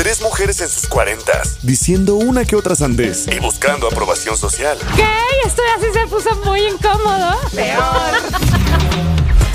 [0.00, 4.78] Tres mujeres en sus cuarentas, diciendo una que otra sandez y buscando aprobación social.
[4.96, 5.04] ¿Qué?
[5.44, 7.36] Esto así se puso muy incómodo.
[7.54, 7.82] Peor.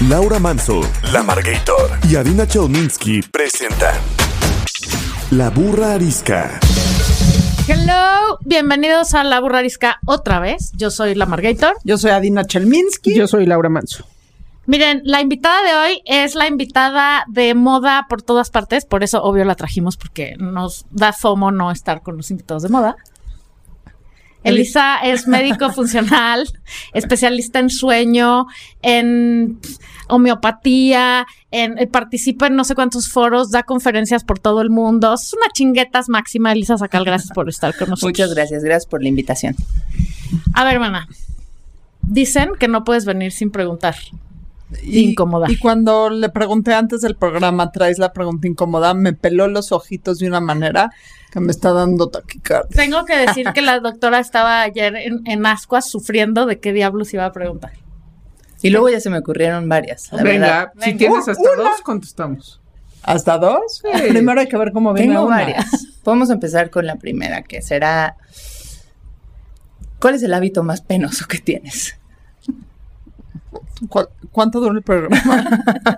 [0.07, 0.81] Laura Manso,
[1.11, 3.95] La Margator y Adina Chelminsky presentan
[5.31, 6.59] La Burra Arisca.
[7.67, 10.73] Hello, bienvenidos a La Burrarisca otra vez.
[10.75, 11.75] Yo soy la Margator.
[11.83, 13.15] Yo soy Adina Chelminsky.
[13.15, 14.05] Yo soy Laura Manso.
[14.67, 19.21] Miren, la invitada de hoy es la invitada de moda por todas partes, por eso
[19.23, 22.95] obvio la trajimos porque nos da FOMO no estar con los invitados de moda.
[24.45, 26.47] Elisa es médico funcional,
[26.93, 28.45] especialista en sueño,
[28.83, 29.59] en
[30.07, 35.15] homeopatía, en, eh, participa en no sé cuántos foros, da conferencias por todo el mundo.
[35.15, 38.11] Es una chinguetas máxima, Elisa Sacal, gracias por estar con nosotros.
[38.11, 39.55] Muchas gracias, gracias por la invitación.
[40.53, 41.07] A ver, hermana,
[42.03, 43.95] dicen que no puedes venir sin preguntar.
[44.81, 45.47] Y, incómoda.
[45.49, 50.19] Y cuando le pregunté antes del programa, traes la pregunta incómoda, me peló los ojitos
[50.19, 50.91] de una manera
[51.31, 52.75] que me está dando taquicardia.
[52.75, 57.13] Tengo que decir que la doctora estaba ayer en, en Ascuas sufriendo de qué diablos
[57.13, 57.73] iba a preguntar.
[58.61, 60.11] Y luego ya se me ocurrieron varias.
[60.11, 60.71] la verdad.
[60.73, 62.61] Venga, si tienes hasta dos, contestamos.
[63.03, 63.83] ¿Hasta dos?
[64.09, 65.35] Primero hay que ver cómo viene Tengo una.
[65.35, 65.67] varias.
[66.03, 68.17] Podemos empezar con la primera, que será.
[69.99, 71.99] ¿Cuál es el hábito más penoso que tienes?
[73.89, 75.15] ¿Cu- ¿Cuánto dura el programa?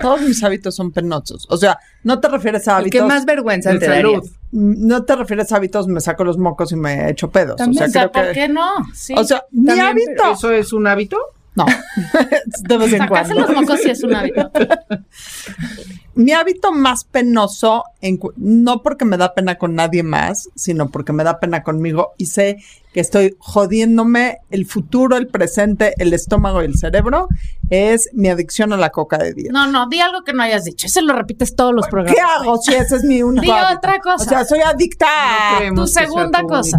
[0.00, 1.46] Todos mis hábitos son penosos.
[1.50, 3.06] O sea, no te refieres a hábitos.
[3.06, 4.02] más vergüenza De te daría.
[4.02, 4.28] salud.
[4.52, 7.56] No te refieres a hábitos, me saco los mocos y me echo pedos.
[7.56, 8.40] También, o sea, sea, creo ¿por que.
[8.40, 8.68] qué no?
[8.94, 9.14] Sí.
[9.16, 10.32] O sea, mi También, hábito.
[10.32, 11.18] ¿Eso es un hábito?
[11.58, 11.66] No.
[12.68, 13.52] de vez en sacarse cuando.
[13.52, 14.50] los mocos sí es un hábito.
[16.18, 21.12] Mi hábito más penoso, en no porque me da pena con nadie más, sino porque
[21.12, 22.58] me da pena conmigo y sé
[22.92, 27.28] que estoy jodiéndome el futuro, el presente, el estómago y el cerebro,
[27.70, 29.50] es mi adicción a la coca de día.
[29.52, 30.88] No, no, di algo que no hayas dicho.
[30.88, 32.16] Ese lo repites todos los programas.
[32.16, 33.78] ¿Qué hago si ese es mi único Di hábito?
[33.78, 34.24] otra cosa.
[34.24, 35.68] O sea, soy adicta a...
[35.68, 36.78] Tu que sea segunda tu cosa.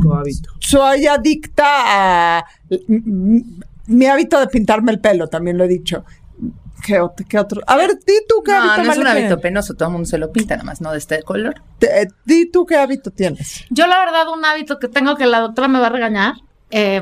[0.59, 2.45] Soy adicta a...
[3.89, 6.05] Mi hábito de pintarme el pelo, también lo he dicho.
[6.85, 7.25] ¿Qué otro?
[7.27, 7.61] Qué otro?
[7.67, 9.41] A ver, di tú qué No, hábito no es malo un hábito tienes.
[9.43, 11.55] penoso, todo el mundo se lo pinta, nada más no de este color.
[11.77, 13.65] Te- Di tú qué hábito tienes.
[13.69, 16.35] Yo, la verdad, un hábito que tengo que la doctora me va a regañar
[16.71, 17.01] eh,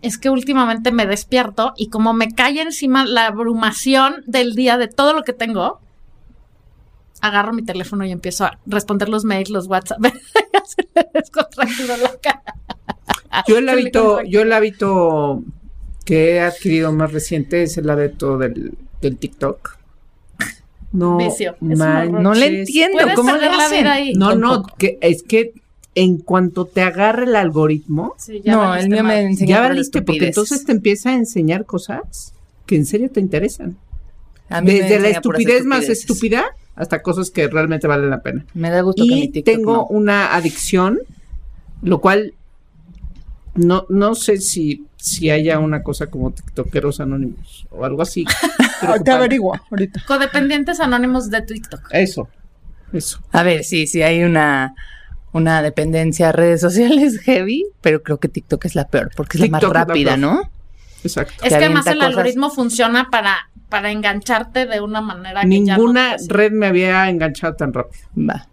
[0.00, 4.88] es que últimamente me despierto y como me cae encima la abrumación del día de
[4.88, 5.80] todo lo que tengo,
[7.20, 9.98] agarro mi teléfono y empiezo a responder los mails, los WhatsApp.
[10.64, 12.42] Se me la cara.
[13.46, 15.42] Yo el hábito, yo el hábito
[16.08, 19.76] que he adquirido más reciente es el hábito del, del TikTok.
[20.90, 21.18] No,
[21.60, 22.22] man-.
[22.22, 23.86] No le entiendo, ¿cómo le hacen?
[23.86, 24.14] ahí.
[24.14, 25.52] No, no, que es que
[25.94, 29.60] en cuanto te agarre el algoritmo, Sí, ya No, valiste el mío me enseña ya
[29.60, 32.32] valiste, porque entonces te empieza a enseñar cosas
[32.64, 33.76] que en serio te interesan.
[34.48, 38.46] A mí me Desde la estupidez más estúpida hasta cosas que realmente valen la pena.
[38.54, 39.86] Me da gusto que mi Y TikTok tengo no.
[39.88, 41.00] una adicción,
[41.82, 42.32] lo cual
[43.54, 48.24] no, no sé si, si haya una cosa como TikTokeros anónimos o algo así.
[49.04, 50.02] Te averiguo ahorita.
[50.06, 51.88] Codependientes anónimos de TikTok.
[51.90, 52.28] Eso,
[52.92, 53.20] eso.
[53.32, 54.74] A ver, sí, sí hay una,
[55.32, 59.42] una dependencia a redes sociales heavy, pero creo que TikTok es la peor, porque es
[59.42, 60.16] TikTok la más rápida.
[60.16, 60.42] ¿no?
[61.02, 61.34] Exacto.
[61.38, 62.08] Es Te que además el cosas.
[62.08, 66.28] algoritmo funciona para, para engancharte de una manera que ya no Ninguna puedes.
[66.28, 68.04] red me había enganchado tan rápido.
[68.16, 68.46] Va.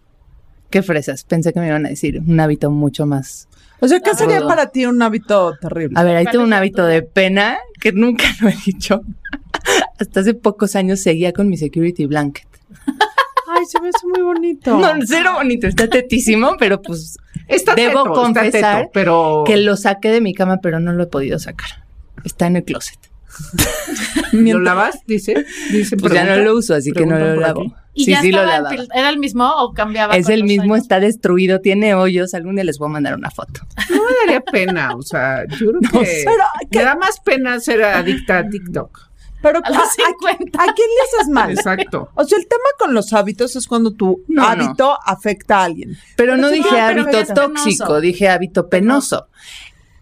[0.70, 1.22] Qué fresas.
[1.24, 3.48] Pensé que me iban a decir un hábito mucho más.
[3.80, 5.98] O sea, ¿qué sería para ti un hábito terrible?
[5.98, 9.02] A ver, ahí ¿Cuál tengo un hábito de pena que nunca lo he dicho.
[10.00, 12.46] Hasta hace pocos años seguía con mi security blanket.
[13.48, 14.78] Ay, se me hace muy bonito.
[14.78, 17.16] No, cero bonito, está tetísimo, pero pues
[17.48, 20.92] Está Debo teto, está confesar teto, pero que lo saqué de mi cama, pero no
[20.92, 21.84] lo he podido sacar.
[22.24, 22.98] Está en el closet.
[24.32, 25.00] ¿lo lavas?
[25.06, 26.50] Dice, dice Pues ya no pregunta.
[26.52, 27.62] lo uso, así que no lo lavo.
[27.62, 27.74] aquí.
[27.94, 30.14] ¿Y sí, ya sí lo estaba ¿Era el mismo o cambiaba?
[30.16, 30.82] Es el mismo, años?
[30.84, 32.34] está destruido, tiene hoyos.
[32.34, 33.60] Algún día les voy a mandar una foto.
[33.90, 36.78] No me daría pena, o sea, yo creo que pero, ¿qué?
[36.78, 39.00] me da más pena ser adicta a TikTok.
[39.42, 39.78] Pero A los
[40.18, 40.62] 50.
[40.62, 41.50] ¿a quién le haces mal?
[41.50, 42.10] Exacto.
[42.14, 44.48] O sea, el tema con los hábitos es cuando tu No, no.
[44.48, 45.96] hábito afecta a alguien.
[46.16, 48.00] Pero no dije no, hábito tóxico, penoso.
[48.00, 49.28] dije hábito penoso.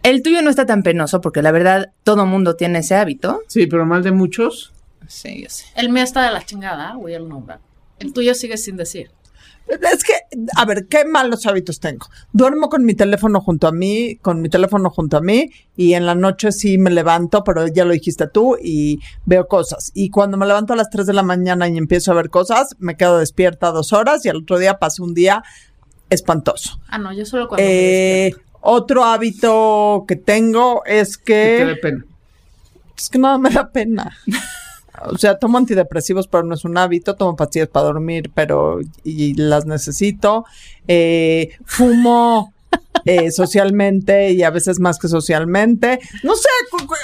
[0.05, 3.41] El tuyo no está tan penoso porque la verdad todo mundo tiene ese hábito.
[3.49, 4.73] Sí, pero mal de muchos.
[5.09, 5.65] Sí, yo sé.
[5.75, 7.61] El mío está de la chingada, all know that.
[7.99, 9.11] El tuyo sigue sin decir.
[9.67, 10.12] Es que,
[10.56, 12.06] a ver, qué malos hábitos tengo.
[12.35, 16.05] Duermo con mi teléfono junto a mí, con mi teléfono junto a mí, y en
[16.05, 19.91] la noche sí me levanto, pero ya lo dijiste tú, y veo cosas.
[19.95, 22.77] Y cuando me levanto a las 3 de la mañana y empiezo a ver cosas,
[22.79, 25.43] me quedo despierta dos horas y al otro día paso un día
[26.11, 26.79] espantoso.
[26.89, 28.54] Ah, no, yo solo cuando me Eh, despierto.
[28.65, 32.05] Otro hábito que tengo es Que te que pena.
[32.97, 34.17] es que nada me da pena.
[35.07, 37.17] O sea, tomo antidepresivos, pero no es un hábito.
[37.17, 40.45] Tomo pastillas para dormir, pero y las necesito.
[40.87, 42.55] Eh, fumo
[43.05, 45.99] eh, socialmente y a veces más que socialmente.
[46.23, 46.49] No sé,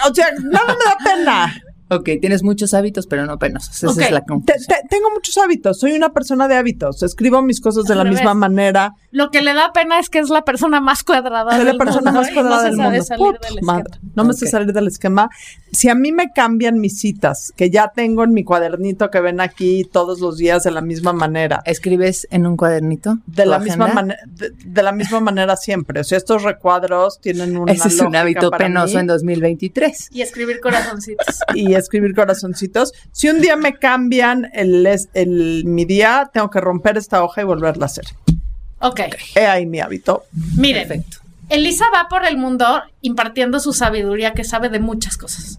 [0.09, 1.63] o sea, nada me da pena.
[1.91, 3.83] Ok, tienes muchos hábitos, pero no penosos.
[3.83, 4.65] Esa es la Te- conclusión.
[4.69, 5.81] te- tengo muchos hábitos.
[5.81, 7.03] Soy una persona de hábitos.
[7.03, 8.21] Escribo mis cosas de Al la revés.
[8.21, 8.95] misma manera.
[9.11, 11.57] Lo que le da pena es que es la persona más cuadrada.
[11.57, 13.05] Soy la persona mundo más cuadrada del sabe mundo.
[13.05, 13.73] salir Puta del esquema.
[13.75, 15.29] madre, No me sé salir del esquema.
[15.73, 19.41] Si a mí me cambian mis citas, que ya tengo en mi cuadernito que ven
[19.41, 23.19] aquí todos los días de la misma manera, ¿Escribes en un cuadernito?
[23.27, 26.01] de la misma manera, de, de la misma manera siempre.
[26.01, 30.09] O sea, estos recuadros tienen una Ese es un hábito penoso mí en 2023.
[30.13, 31.41] Y escribir corazoncitos.
[31.55, 32.93] y escribir corazoncitos.
[33.13, 37.43] Si un día me cambian el, es- el mi día, tengo que romper esta hoja
[37.43, 38.05] y volverla a hacer.
[38.81, 39.01] Ok,
[39.35, 40.25] He ahí mi hábito.
[40.57, 40.87] miren.
[40.89, 41.19] Perfecto.
[41.49, 45.59] Elisa va por el mundo impartiendo su sabiduría que sabe de muchas cosas.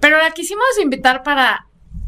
[0.00, 1.66] Pero la quisimos invitar para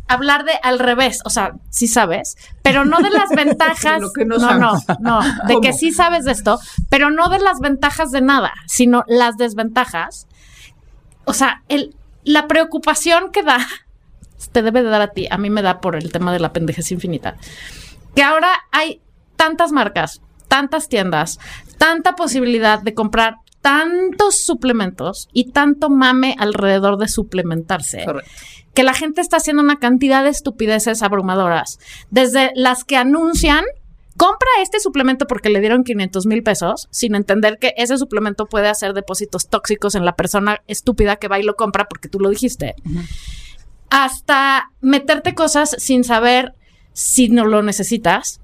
[0.09, 4.01] hablar de al revés, o sea, sí sabes, pero no de las ventajas.
[4.03, 6.59] Lo que no no, no, no, de que sí sabes de esto,
[6.91, 10.27] pero no de las ventajas de nada, sino las desventajas.
[11.25, 11.95] O sea, el,
[12.25, 13.67] la preocupación que da,
[14.53, 16.53] te debe de dar a ti, a mí me da por el tema de la
[16.53, 17.37] pendejez infinita,
[18.15, 19.01] que ahora hay
[19.37, 21.39] tantas marcas, tantas tiendas,
[21.79, 28.31] tanta posibilidad de comprar tantos suplementos y tanto mame alrededor de suplementarse, Correcto.
[28.75, 31.79] que la gente está haciendo una cantidad de estupideces abrumadoras,
[32.11, 33.65] desde las que anuncian
[34.17, 38.69] compra este suplemento porque le dieron 500 mil pesos, sin entender que ese suplemento puede
[38.69, 42.31] hacer depósitos tóxicos en la persona estúpida que va y lo compra porque tú lo
[42.31, 42.75] dijiste,
[43.91, 46.55] hasta meterte cosas sin saber
[46.93, 48.41] si no lo necesitas,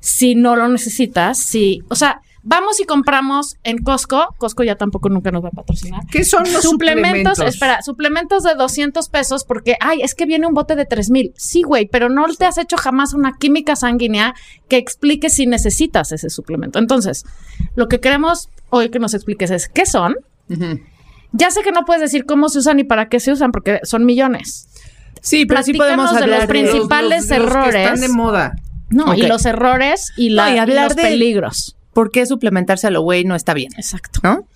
[0.00, 5.08] si no lo necesitas, si, o sea, vamos y compramos en Costco, Costco ya tampoco
[5.08, 6.02] nunca nos va a patrocinar.
[6.10, 7.40] ¿Qué son los suplementos?
[7.40, 11.32] espera, suplementos de 200 pesos porque, ay, es que viene un bote de 3 mil.
[11.36, 14.34] Sí, güey, pero no te has hecho jamás una química sanguínea
[14.68, 16.78] que explique si necesitas ese suplemento.
[16.78, 17.24] Entonces,
[17.74, 20.14] lo que queremos hoy que nos expliques es qué son.
[21.32, 23.80] Ya sé que no puedes decir cómo se usan y para qué se usan porque
[23.82, 24.68] son millones.
[25.20, 27.84] Sí, pero sí podemos Platícanos de hablar los principales Los- los- los que errores.
[27.86, 28.52] están de moda.
[28.90, 31.76] No, y los errores y, la- No, y y hablar los de- peligros.
[31.94, 33.72] ¿Por qué suplementarse a lo güey no está bien?
[33.76, 34.20] Exacto.
[34.22, 34.46] ¿no?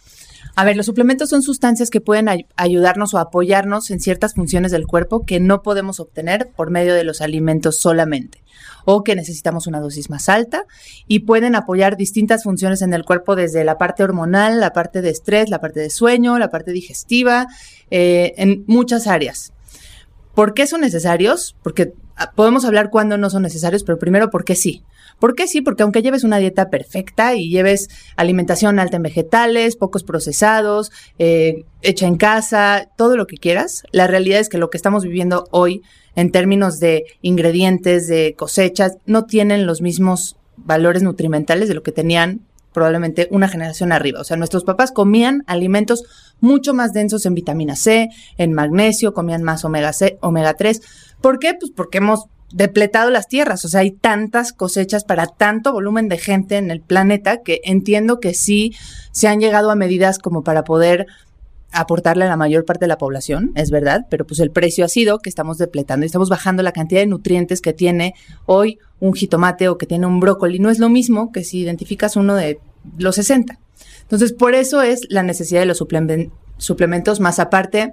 [0.56, 4.72] A ver, los suplementos son sustancias que pueden ay- ayudarnos o apoyarnos en ciertas funciones
[4.72, 8.42] del cuerpo que no podemos obtener por medio de los alimentos solamente
[8.84, 10.64] o que necesitamos una dosis más alta
[11.06, 15.10] y pueden apoyar distintas funciones en el cuerpo desde la parte hormonal, la parte de
[15.10, 17.46] estrés, la parte de sueño, la parte digestiva,
[17.90, 19.52] eh, en muchas áreas.
[20.34, 21.54] ¿Por qué son necesarios?
[21.62, 24.82] Porque ah, podemos hablar cuándo no son necesarios, pero primero, ¿por qué sí?
[25.18, 25.60] ¿Por qué sí?
[25.60, 31.64] Porque aunque lleves una dieta perfecta y lleves alimentación alta en vegetales, pocos procesados, eh,
[31.82, 35.48] hecha en casa, todo lo que quieras, la realidad es que lo que estamos viviendo
[35.50, 35.82] hoy
[36.14, 41.92] en términos de ingredientes, de cosechas, no tienen los mismos valores nutrimentales de lo que
[41.92, 42.40] tenían
[42.72, 44.20] probablemente una generación arriba.
[44.20, 46.04] O sea, nuestros papás comían alimentos
[46.40, 50.80] mucho más densos en vitamina C, en magnesio, comían más omega, C, omega 3.
[51.20, 51.54] ¿Por qué?
[51.54, 53.64] Pues porque hemos depletado las tierras.
[53.64, 58.20] O sea, hay tantas cosechas para tanto volumen de gente en el planeta que entiendo
[58.20, 58.74] que sí
[59.12, 61.06] se han llegado a medidas como para poder
[61.70, 64.88] aportarle a la mayor parte de la población, es verdad, pero pues el precio ha
[64.88, 68.14] sido que estamos depletando y estamos bajando la cantidad de nutrientes que tiene
[68.46, 70.60] hoy un jitomate o que tiene un brócoli.
[70.60, 72.58] No es lo mismo que si identificas uno de
[72.96, 73.58] los 60.
[74.02, 77.92] Entonces, por eso es la necesidad de los suplemen- suplementos, más aparte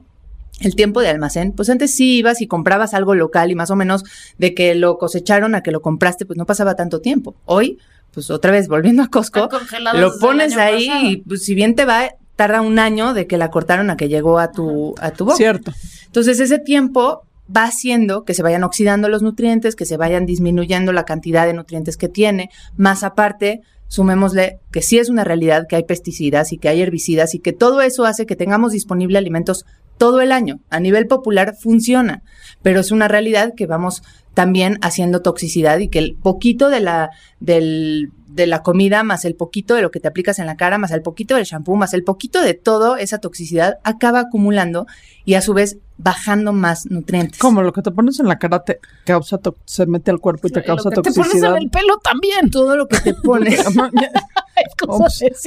[0.61, 3.75] el tiempo de almacén, pues antes sí ibas y comprabas algo local y más o
[3.75, 4.03] menos
[4.37, 7.35] de que lo cosecharon a que lo compraste, pues no pasaba tanto tiempo.
[7.45, 7.77] Hoy,
[8.13, 9.49] pues otra vez volviendo a Costco,
[9.93, 11.05] lo pones ahí pasado.
[11.07, 14.07] y pues, si bien te va, tarda un año de que la cortaron a que
[14.07, 15.37] llegó a tu, a tu boca.
[15.37, 15.73] Cierto.
[16.05, 17.23] Entonces ese tiempo
[17.55, 21.53] va haciendo que se vayan oxidando los nutrientes, que se vayan disminuyendo la cantidad de
[21.53, 26.57] nutrientes que tiene, más aparte, sumémosle que sí es una realidad que hay pesticidas y
[26.57, 29.65] que hay herbicidas y que todo eso hace que tengamos disponible alimentos
[29.97, 30.59] todo el año.
[30.69, 32.21] A nivel popular funciona,
[32.61, 37.09] pero es una realidad que vamos también haciendo toxicidad y que el poquito de la
[37.39, 40.77] del de la comida, más el poquito de lo que te aplicas en la cara,
[40.77, 44.85] más el poquito del shampoo, más el poquito de todo, esa toxicidad acaba acumulando
[45.23, 47.39] y a su vez bajando más nutrientes.
[47.39, 50.47] Como lo que te pones en la cara te causa to- se mete al cuerpo
[50.47, 51.55] y te causa Lo que te pones toxicidad.
[51.55, 52.51] en el pelo también.
[52.51, 53.63] Todo lo que te pones.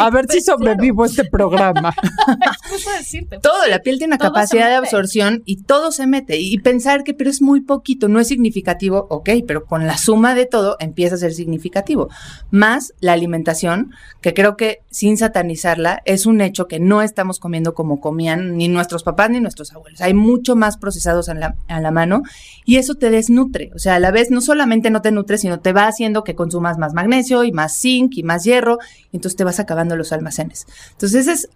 [0.00, 1.94] A ver si sobrevivo este programa.
[3.42, 6.38] Todo, la piel tiene una Todo capacidad de absorción y todo se mete.
[6.38, 10.34] Y pensar que, pero es muy poquito, no es significativo, ok, pero con la suma
[10.34, 12.08] de todo empieza a ser significativo.
[12.50, 17.74] Más la alimentación, que creo que sin satanizarla, es un hecho que no estamos comiendo
[17.74, 20.00] como comían ni nuestros papás ni nuestros abuelos.
[20.00, 22.22] Hay mucho más procesados en la, a la mano
[22.64, 23.70] y eso te desnutre.
[23.74, 26.34] O sea, a la vez no solamente no te nutre, sino te va haciendo que
[26.34, 28.78] consumas más magnesio y más zinc y más hierro,
[29.12, 30.66] y entonces te vas acabando los almacenes.
[30.92, 31.48] Entonces, ese es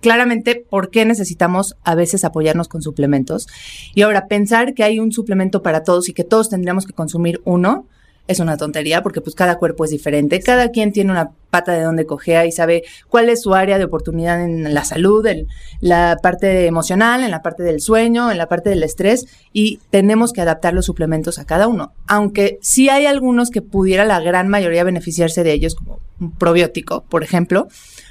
[0.00, 3.48] claramente por qué necesitamos a veces apoyarnos con suplementos.
[3.94, 7.40] Y ahora, pensar que hay un suplemento para todos y que todos tendríamos que consumir
[7.44, 7.86] uno
[8.28, 11.82] es una tontería porque pues cada cuerpo es diferente, cada quien tiene una pata de
[11.82, 15.46] donde cojea y sabe cuál es su área de oportunidad en la salud, en
[15.80, 20.32] la parte emocional, en la parte del sueño, en la parte del estrés y tenemos
[20.32, 21.92] que adaptar los suplementos a cada uno.
[22.08, 27.04] Aunque sí hay algunos que pudiera la gran mayoría beneficiarse de ellos, como un probiótico,
[27.08, 27.68] por ejemplo,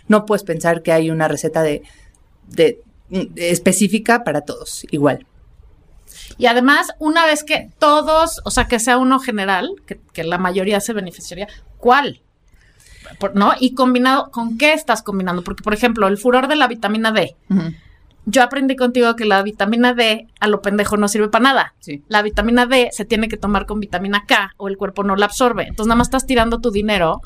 [0.08, 1.82] no puedes pensar que hay una receta de,
[2.48, 2.80] de-
[3.10, 5.26] de específica para todos, igual.
[6.38, 10.38] Y además, una vez que todos, o sea, que sea uno general, que, que la
[10.38, 12.22] mayoría se beneficiaría, ¿cuál?
[13.20, 13.54] Por- ¿No?
[13.60, 15.44] Y combinado, ¿con qué estás combinando?
[15.44, 17.36] Porque, por ejemplo, el furor de la vitamina D.
[18.28, 21.74] Yo aprendí contigo que la vitamina D a lo pendejo no sirve para nada.
[21.80, 22.04] Sí.
[22.08, 25.28] La vitamina D se tiene que tomar con vitamina K o el cuerpo no la
[25.28, 25.64] absorbe.
[25.68, 27.22] Entonces, nada más estás tirando tu dinero.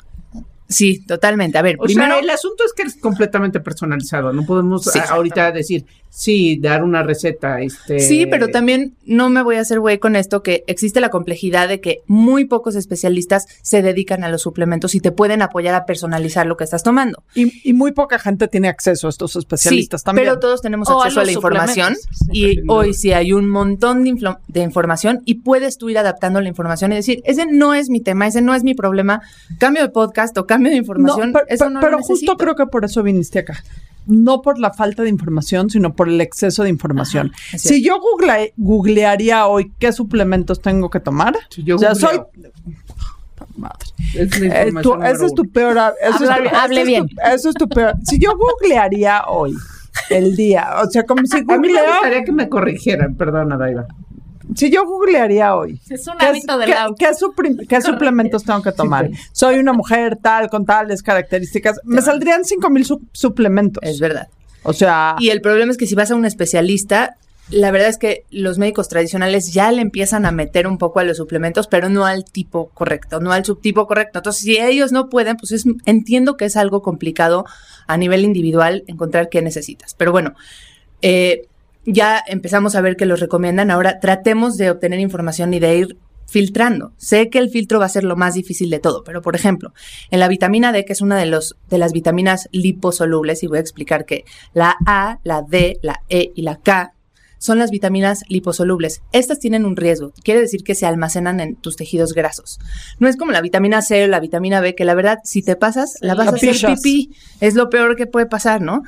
[0.70, 1.58] Sí, totalmente.
[1.58, 2.12] A ver, O primero...
[2.14, 4.32] sea, el asunto es que es completamente personalizado.
[4.32, 7.60] No podemos Sí, ahorita decir, sí, dar una receta.
[7.60, 11.08] Este, Sí, pero también no me voy a hacer güey con esto que existe la
[11.10, 15.74] complejidad de que muy pocos especialistas se dedican a los suplementos y te pueden apoyar
[15.74, 17.24] a personalizar lo que estás tomando.
[17.34, 20.28] Y, y muy poca gente tiene acceso a estos especialistas sí, también.
[20.28, 21.96] pero todos tenemos O acceso a, la información
[22.32, 26.40] y hoy sí hay un montón de, inflo- de información y puedes tú ir adaptando
[26.40, 29.20] la información y decir, ese no es mi tema, ese no es mi problema,
[29.58, 32.36] cambio de podcast o cambio de No, información, pero, eso pero- no pero lo justo
[32.36, 33.62] creo que por eso viniste acá.
[34.06, 37.32] No por la falta de información, sino por el exceso de información.
[37.34, 41.94] Ajá, si yo google- googlearía hoy qué suplementos tengo que tomar, Si yo o sea,
[41.94, 42.16] soy...
[42.18, 42.52] googleo.
[43.56, 43.86] Madre.
[44.14, 45.76] Es Eh, tú- ese es tu peor...
[46.00, 47.06] Eso es tu- hable eso es bien.
[47.08, 47.94] tu- eso es tu peor...
[48.04, 49.54] Si yo googlearía hoy,
[50.08, 51.84] el día, o sea, como si A mí me googleo...
[51.92, 53.86] gustaría que me corrigieran, perdona, Daiva.
[54.54, 58.44] Si yo googlearía hoy, Es un ¿qué, hábito de qué- la qué suprim- qué suplementos
[58.44, 59.08] tengo que tomar?
[59.08, 59.14] Sí.
[59.32, 61.80] Soy una mujer tal, con tales características.
[61.84, 63.82] Me saldrían cinco mil su- suplementos.
[63.82, 64.28] Es verdad.
[64.62, 67.16] O sea, Y el problema es que si vas a un especialista,
[67.50, 71.04] la verdad es que los médicos tradicionales ya le empiezan a meter un poco a
[71.04, 74.18] los suplementos, pero no al tipo correcto, no al subtipo correcto.
[74.20, 77.44] Entonces, si ellos no pueden, pues es, entiendo que es algo complicado
[77.88, 79.94] a nivel individual encontrar qué necesitas.
[79.94, 80.34] Pero bueno,
[81.02, 81.46] eh,
[81.86, 83.70] ya empezamos a ver que los recomiendan.
[83.70, 86.92] Ahora tratemos de obtener información y de ir filtrando.
[86.96, 89.72] Sé que el filtro va a ser lo más difícil de todo, pero por ejemplo,
[90.10, 93.58] en la vitamina D, que es una de los de las vitaminas liposolubles, y voy
[93.58, 96.94] a explicar que la A, la D, la E y la K
[97.38, 99.00] son las vitaminas liposolubles.
[99.12, 102.60] Estas tienen un riesgo, quiere decir que se almacenan en tus tejidos grasos.
[102.98, 105.56] No es como la vitamina C o la vitamina B, que la verdad, si te
[105.56, 107.10] pasas, la vas la a hacer pipí.
[107.40, 108.82] Es lo peor que puede pasar, ¿no?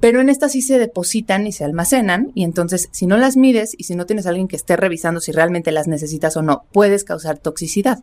[0.00, 3.74] Pero en estas sí se depositan y se almacenan y entonces si no las mides
[3.76, 6.64] y si no tienes a alguien que esté revisando si realmente las necesitas o no,
[6.72, 7.98] puedes causar toxicidad.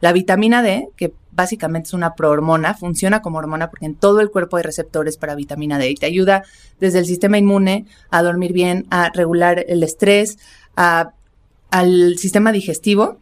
[0.00, 4.30] La vitamina D, que básicamente es una prohormona, funciona como hormona porque en todo el
[4.30, 6.44] cuerpo hay receptores para vitamina D y te ayuda
[6.80, 10.38] desde el sistema inmune a dormir bien, a regular el estrés,
[10.76, 11.12] a-
[11.70, 13.16] al sistema digestivo.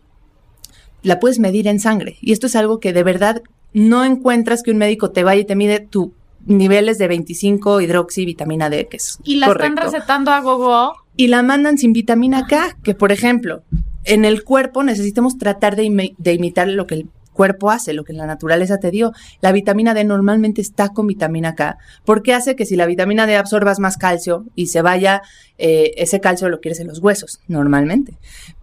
[1.04, 3.40] La puedes medir en sangre y esto es algo que de verdad
[3.72, 6.12] no encuentras que un médico te vaya y te mide tu
[6.44, 10.94] niveles de 25 hidroxi vitamina D, que es Y la están recetando a gogo.
[11.16, 13.62] y la mandan sin vitamina K, que por ejemplo,
[14.04, 18.02] en el cuerpo necesitamos tratar de, imi- de imitar lo que el cuerpo hace, lo
[18.02, 19.12] que la naturaleza te dio.
[19.40, 23.36] La vitamina D normalmente está con vitamina K, porque hace que si la vitamina D
[23.36, 25.22] absorbas más calcio y se vaya,
[25.58, 28.14] eh, ese calcio lo quieres en los huesos, normalmente.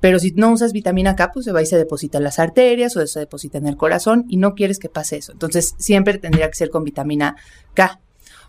[0.01, 2.97] Pero si no usas vitamina K, pues se va y se deposita en las arterias
[2.97, 5.31] o se deposita en el corazón y no quieres que pase eso.
[5.31, 7.35] Entonces siempre tendría que ser con vitamina
[7.75, 7.99] K.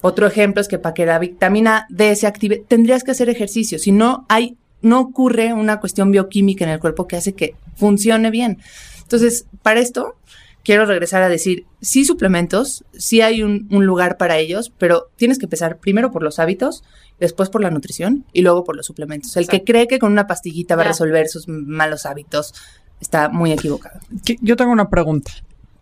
[0.00, 3.78] Otro ejemplo es que para que la vitamina D se active, tendrías que hacer ejercicio.
[3.78, 8.30] Si no hay, no ocurre una cuestión bioquímica en el cuerpo que hace que funcione
[8.30, 8.58] bien.
[9.04, 10.16] Entonces, para esto,
[10.64, 15.38] quiero regresar a decir, sí suplementos, sí hay un, un lugar para ellos, pero tienes
[15.38, 16.82] que empezar primero por los hábitos,
[17.20, 19.36] después por la nutrición y luego por los suplementos.
[19.36, 22.54] El que cree que con una pastillita va a resolver sus malos hábitos
[23.00, 24.00] está muy equivocado.
[24.40, 25.32] yo tengo una pregunta.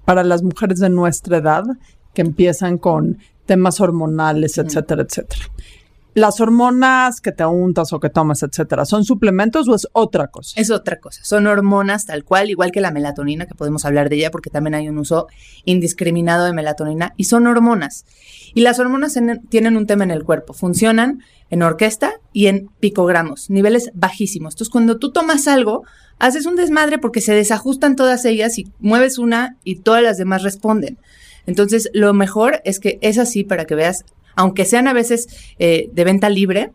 [0.05, 1.62] para las mujeres de nuestra edad
[2.12, 5.45] que empiezan con temas hormonales, etcétera, etcétera.
[6.14, 10.61] Las hormonas que te untas o que tomas, etcétera, ¿son suplementos o es otra cosa?
[10.61, 11.25] Es otra cosa.
[11.25, 14.75] Son hormonas tal cual, igual que la melatonina, que podemos hablar de ella porque también
[14.75, 15.28] hay un uso
[15.64, 18.04] indiscriminado de melatonina, y son hormonas.
[18.54, 20.52] Y las hormonas en- tienen un tema en el cuerpo.
[20.52, 24.54] Funcionan en orquesta y en picogramos, niveles bajísimos.
[24.54, 25.85] Entonces, cuando tú tomas algo,
[26.19, 30.42] haces un desmadre porque se desajustan todas ellas y mueves una y todas las demás
[30.42, 30.99] responden.
[31.47, 35.26] Entonces, lo mejor es que es así para que veas, aunque sean a veces
[35.58, 36.72] eh, de venta libre,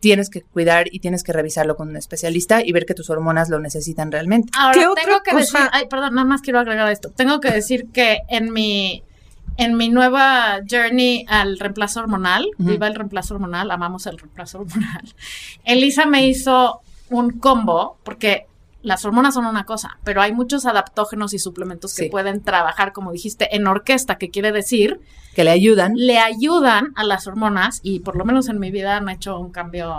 [0.00, 3.50] tienes que cuidar y tienes que revisarlo con un especialista y ver que tus hormonas
[3.50, 4.50] lo necesitan realmente.
[4.58, 5.58] Ahora, ¿Qué otra tengo que cosa?
[5.58, 7.10] decir, ay, perdón, nada más quiero agregar esto.
[7.10, 9.02] Tengo que decir que en mi
[9.56, 12.70] en mi nueva journey al reemplazo hormonal, Ujú.
[12.70, 15.12] viva el reemplazo hormonal, amamos el reemplazo hormonal.
[15.64, 18.46] Elisa me hizo un combo porque
[18.82, 22.08] las hormonas son una cosa, pero hay muchos adaptógenos y suplementos que Sí.
[22.10, 25.00] pueden trabajar, como dijiste, en orquesta, que quiere decir,
[25.36, 28.96] Que le ayudan le ayudan a las hormonas y por lo menos en mi vida
[28.96, 29.94] han hecho un cambio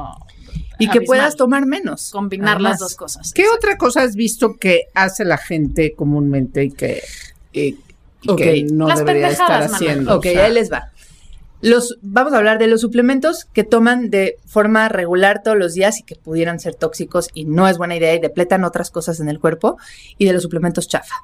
[0.80, 1.06] y que abismal.
[1.06, 2.10] puedas tomar menos.
[2.12, 3.32] combinar las dos cosas.
[3.34, 7.04] ¿Qué otra cosa has visto que hace la gente comúnmente y que,
[7.54, 7.78] y-
[8.38, 9.74] que no Las debería estar Manuel.
[9.74, 10.16] haciendo?
[10.18, 10.92] Ok, O sea, ahí les va.
[11.62, 16.00] Los, vamos a hablar de los suplementos que toman de forma regular todos los días
[16.00, 19.30] y que pudieran ser tóxicos y no es buena idea y depletan otras cosas en
[19.30, 19.78] el cuerpo
[20.18, 21.16] y de los suplementos chafa.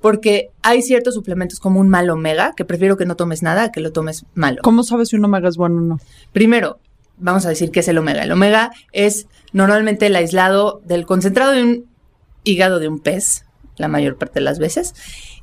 [0.00, 3.72] Porque hay ciertos suplementos como un mal omega que prefiero que no tomes nada a
[3.72, 4.58] que lo tomes malo.
[4.62, 6.00] ¿Cómo sabes si un omega es bueno o no?
[6.32, 6.78] Primero,
[7.18, 8.22] vamos a decir qué es el omega.
[8.22, 11.86] El omega es normalmente el aislado del concentrado de un
[12.44, 13.44] hígado de un pez,
[13.78, 14.94] la mayor parte de las veces,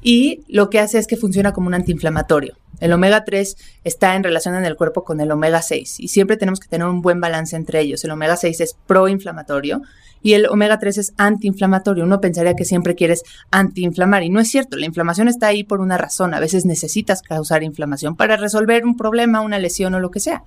[0.01, 2.57] y lo que hace es que funciona como un antiinflamatorio.
[2.79, 6.37] El omega 3 está en relación en el cuerpo con el omega 6 y siempre
[6.37, 8.03] tenemos que tener un buen balance entre ellos.
[8.03, 9.81] El omega 6 es proinflamatorio
[10.21, 12.03] y el omega 3 es antiinflamatorio.
[12.03, 14.75] Uno pensaría que siempre quieres antiinflamar y no es cierto.
[14.75, 16.33] La inflamación está ahí por una razón.
[16.33, 20.43] A veces necesitas causar inflamación para resolver un problema, una lesión o lo que sea.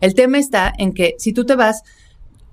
[0.00, 1.84] El tema está en que si tú te vas,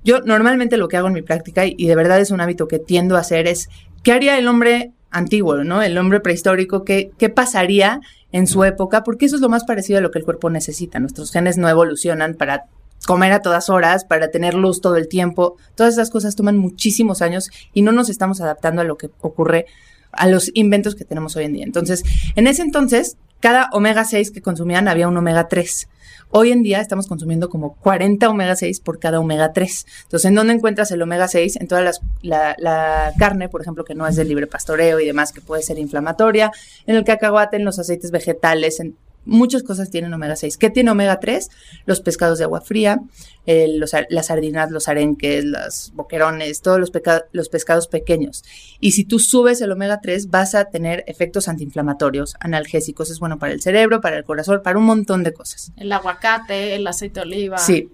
[0.03, 2.79] yo normalmente lo que hago en mi práctica y, de verdad es un hábito que
[2.79, 3.69] tiendo a hacer es,
[4.03, 5.81] ¿qué haría el hombre antiguo, ¿no?
[5.81, 7.99] El hombre prehistórico, ¿qué, qué pasaría
[8.31, 9.03] en su época?
[9.03, 10.99] Porque eso es lo más parecido a lo que el cuerpo necesita.
[10.99, 12.65] Nuestros genes no evolucionan para
[13.05, 15.57] comer a todas horas, para tener luz todo el tiempo.
[15.75, 19.65] Todas esas cosas toman muchísimos años y no nos estamos adaptando a lo que ocurre,
[20.11, 21.63] a los inventos que tenemos hoy en día.
[21.63, 22.03] Entonces,
[22.35, 25.87] en ese entonces, cada omega 6 que consumían había un omega 3.
[26.31, 29.85] Hoy en día estamos consumiendo como 40 omega 6 por cada omega 3.
[30.03, 31.55] Entonces, ¿en dónde encuentras el omega 6?
[31.55, 31.81] En toda
[32.21, 35.63] la, la carne, por ejemplo, que no es de libre pastoreo y demás, que puede
[35.63, 36.51] ser inflamatoria,
[36.85, 40.57] en el cacahuate, en los aceites vegetales, en muchas cosas tienen omega 6.
[40.57, 41.49] ¿Qué tiene omega 3?
[41.85, 42.99] Los pescados de agua fría,
[43.45, 46.91] eh, los las sardinas, los arenques, los boquerones, todos los,
[47.31, 48.43] los pescados pequeños.
[48.79, 53.39] Y si tú subes el omega 3, vas a tener efectos antiinflamatorios, analgésicos, es bueno
[53.39, 55.71] para el cerebro, para el corazón, para un montón de cosas.
[55.77, 57.57] El aguacate, el aceite de oliva.
[57.57, 57.89] Sí.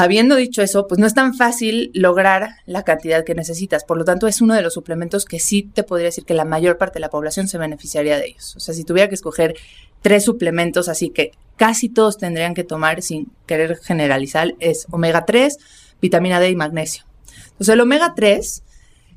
[0.00, 3.84] Habiendo dicho eso, pues no es tan fácil lograr la cantidad que necesitas.
[3.84, 6.46] Por lo tanto, es uno de los suplementos que sí te podría decir que la
[6.46, 8.56] mayor parte de la población se beneficiaría de ellos.
[8.56, 9.56] O sea, si tuviera que escoger
[10.00, 15.58] tres suplementos así que casi todos tendrían que tomar sin querer generalizar, es omega 3,
[16.00, 17.04] vitamina D y magnesio.
[17.50, 18.62] Entonces, el omega 3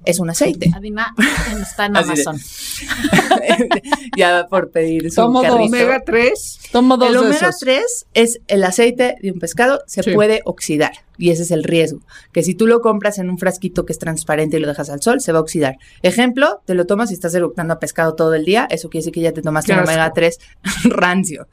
[0.06, 0.72] es un aceite.
[0.76, 1.14] Adina
[1.62, 2.40] está en Amazon.
[4.18, 5.64] ya por pedir su Tomo carrito.
[5.64, 6.60] Omega 3.
[6.72, 7.60] Tomo dos El omega esos.
[7.60, 10.12] 3 es el aceite de un pescado, se Sí.
[10.12, 12.00] puede oxidar y ese es el riesgo,
[12.32, 15.02] que si tú lo compras en un frasquito que es transparente y lo dejas al
[15.02, 15.78] sol, se va a oxidar.
[16.02, 19.14] Ejemplo, te lo tomas y estás eructando a pescado todo el día, eso quiere decir
[19.14, 20.40] que ya te tomaste un omega 3
[20.86, 21.48] rancio.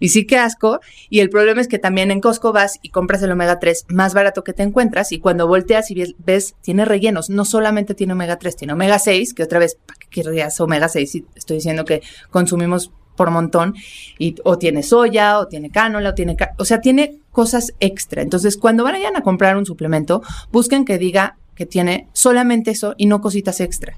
[0.00, 3.22] Y sí que asco, y el problema es que también en Costco vas y compras
[3.22, 6.84] el omega 3 más barato que te encuentras y cuando volteas y ves, ves, tiene
[6.84, 10.60] rellenos, no solamente tiene omega 3, tiene omega 6, que otra vez, ¿para qué querrías
[10.60, 11.10] omega 6?
[11.10, 13.74] Si estoy diciendo que consumimos por montón
[14.18, 18.22] y o tiene soya o tiene cánola o tiene o sea tiene cosas extra.
[18.22, 20.22] Entonces cuando vayan a comprar un suplemento
[20.52, 23.94] busquen que diga que tiene solamente eso y no cositas extra.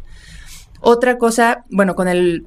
[0.81, 2.47] Otra cosa bueno con el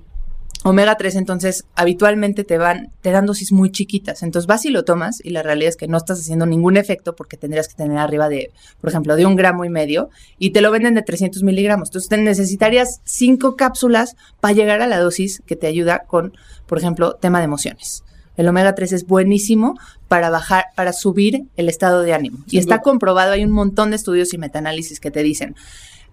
[0.63, 4.23] omega 3 entonces habitualmente te van te dan dosis muy chiquitas.
[4.23, 7.15] Entonces vas y lo tomas y la realidad es que no estás haciendo ningún efecto
[7.15, 8.51] porque tendrías que tener arriba de
[8.81, 11.89] por ejemplo de un gramo y medio y te lo venden de 300 miligramos.
[11.89, 16.33] Entonces te necesitarías cinco cápsulas para llegar a la dosis que te ayuda con
[16.69, 18.03] por ejemplo tema de emociones
[18.37, 19.77] el omega 3 es buenísimo
[20.07, 22.37] para bajar, para subir el estado de ánimo.
[22.49, 25.55] Y está comprobado, hay un montón de estudios y metaanálisis que te dicen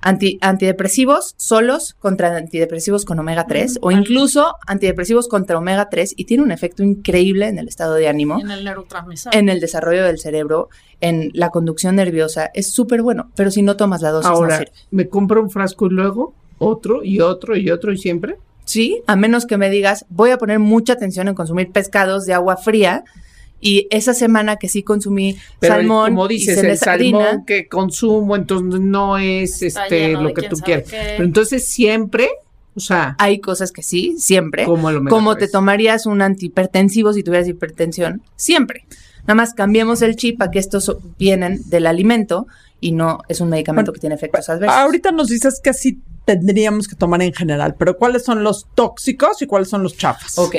[0.00, 6.24] anti- antidepresivos solos contra antidepresivos con omega 3 o incluso antidepresivos contra omega 3 y
[6.24, 9.32] tiene un efecto increíble en el estado de ánimo, En el neurotransmisor.
[9.32, 10.68] en el desarrollo del cerebro,
[11.00, 12.50] en la conducción nerviosa.
[12.54, 14.72] Es súper bueno, pero si no tomas la dosis no Ahora, sirve.
[14.90, 18.36] me compro un frasco y luego otro y otro y otro y siempre.
[18.66, 22.34] Sí, a menos que me digas, voy a poner mucha atención en consumir pescados de
[22.34, 23.04] agua fría
[23.60, 27.44] y esa semana que sí consumí Pero el- salmón como y dices, cené el salmón
[27.46, 30.90] que consumo, entonces no es este lleno lo que tú sabe quieres.
[30.90, 30.96] qué.
[31.16, 32.28] Pero entonces siempre,
[32.74, 34.64] o sea, hay cosas que sí, siempre.
[34.64, 38.84] como omega Como te tomarías un antihipertensivo si tuvieras hipertensión, siempre.
[39.22, 42.46] Nada más cambiemos el chip a que estos so- vienen del alimento
[42.80, 44.76] y no es un medicamento Bueno, que tiene efectos adversos.
[44.76, 49.40] Ahorita nos dices que sí tendríamos que tomar en general, pero ¿cuáles son los tóxicos
[49.40, 50.38] y cuáles son los chafas?
[50.38, 50.56] Ok.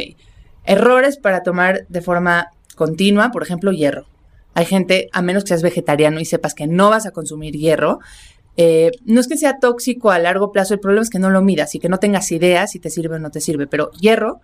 [0.63, 4.07] Errores para tomar de forma continua, por ejemplo, hierro.
[4.53, 7.99] Hay gente, a menos que seas vegetariano y sepas que no vas a consumir hierro,
[8.55, 11.43] eh, no es que sea tóxico a largo plazo, el problema es que no lo
[11.43, 13.67] midas y que no tengas idea si te sirve o no te sirve.
[13.67, 14.39] Pero hierro,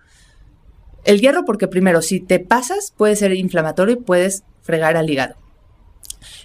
[1.06, 5.36] el hierro porque primero, si te pasas, puede ser inflamatorio y puedes fregar al hígado.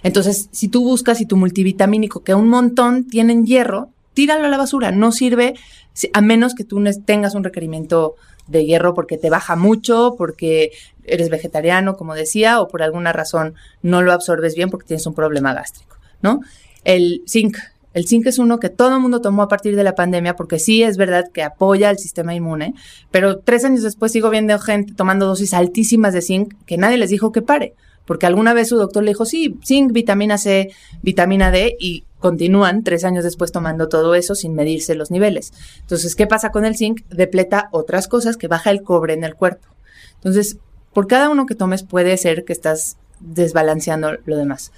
[0.03, 4.57] Entonces, si tú buscas y tu multivitamínico, que un montón tienen hierro, tíralo a la
[4.57, 4.91] basura.
[4.91, 5.53] No sirve
[5.93, 8.15] si- a menos que tú tengas un requerimiento
[8.47, 10.71] de hierro porque te baja mucho, porque
[11.05, 15.13] eres vegetariano, como decía, o por alguna razón no lo absorbes bien porque tienes un
[15.13, 16.41] problema gástrico, ¿no?
[16.83, 17.55] El zinc.
[17.93, 20.59] El zinc es uno que todo el mundo tomó a partir de la pandemia porque
[20.59, 22.73] sí es verdad que apoya al sistema inmune,
[23.09, 27.09] pero tres años después sigo viendo gente tomando dosis altísimas de zinc que nadie les
[27.09, 27.73] dijo que pare,
[28.05, 32.83] porque alguna vez su doctor le dijo, sí, zinc, vitamina C, vitamina D, y continúan
[32.83, 35.53] tres años después tomando todo eso sin medirse los niveles.
[35.81, 37.01] Entonces, ¿qué pasa con el zinc?
[37.09, 39.67] Depleta otras cosas que baja el cobre en el cuerpo.
[40.15, 40.57] Entonces,
[40.93, 44.71] por cada uno que tomes puede ser que estás desbalanceando lo demás.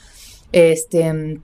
[0.52, 1.40] Este,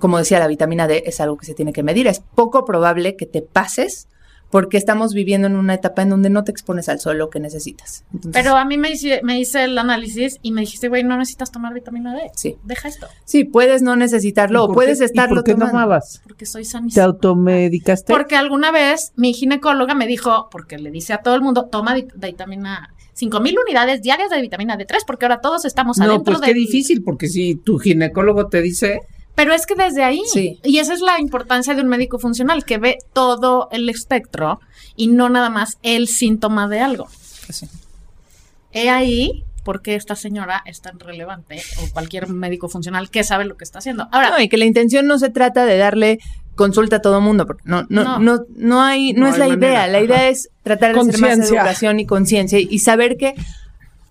[0.00, 2.06] como decía, la vitamina D es algo que se tiene que medir.
[2.06, 4.08] Es poco probable que te pases
[4.54, 7.40] porque estamos viviendo en una etapa en donde no te expones al sol lo que
[7.40, 8.04] necesitas.
[8.14, 11.16] Entonces, Pero a mí me hice, me hice el análisis y me dijiste, güey, no
[11.16, 12.30] necesitas tomar vitamina D.
[12.36, 12.54] Sí.
[12.62, 15.72] Deja esto, sí, puedes no necesitarlo o ¿por puedes qué- y estarlo ¿Por qué tomando.
[15.72, 16.20] tomabas?
[16.22, 17.04] porque soy ¿Te sanísima.
[17.04, 18.12] automedicaste?
[18.12, 21.96] Porque alguna vez mi ginecóloga me dijo, porque le dice a todo el mundo, toma
[21.96, 26.40] vit- vitamina, 5000 unidades diarias de vitamina D3, porque ahora todos estamos No, adentro pues
[26.42, 29.00] de qué difícil, porque si tu ginecólogo te dice,
[29.34, 30.60] Pero es que desde ahí, Sí.
[30.62, 34.60] y esa es la importancia de un médico funcional, que ve todo el espectro
[34.96, 37.08] y no nada más el síntoma de algo.
[37.50, 37.66] Sí.
[38.72, 43.44] He ahí por qué esta señora es tan relevante, o cualquier médico funcional que sabe
[43.46, 44.08] lo que está haciendo.
[44.12, 46.18] Ahora, No, y que la intención no se trata de darle
[46.54, 48.18] consulta a todo mundo, porque no, no, No.
[48.18, 49.86] no, no, hay, no, No es hay la manera, idea.
[49.88, 50.04] La ajá.
[50.04, 53.34] idea es tratar de hacer más educación y conciencia y saber que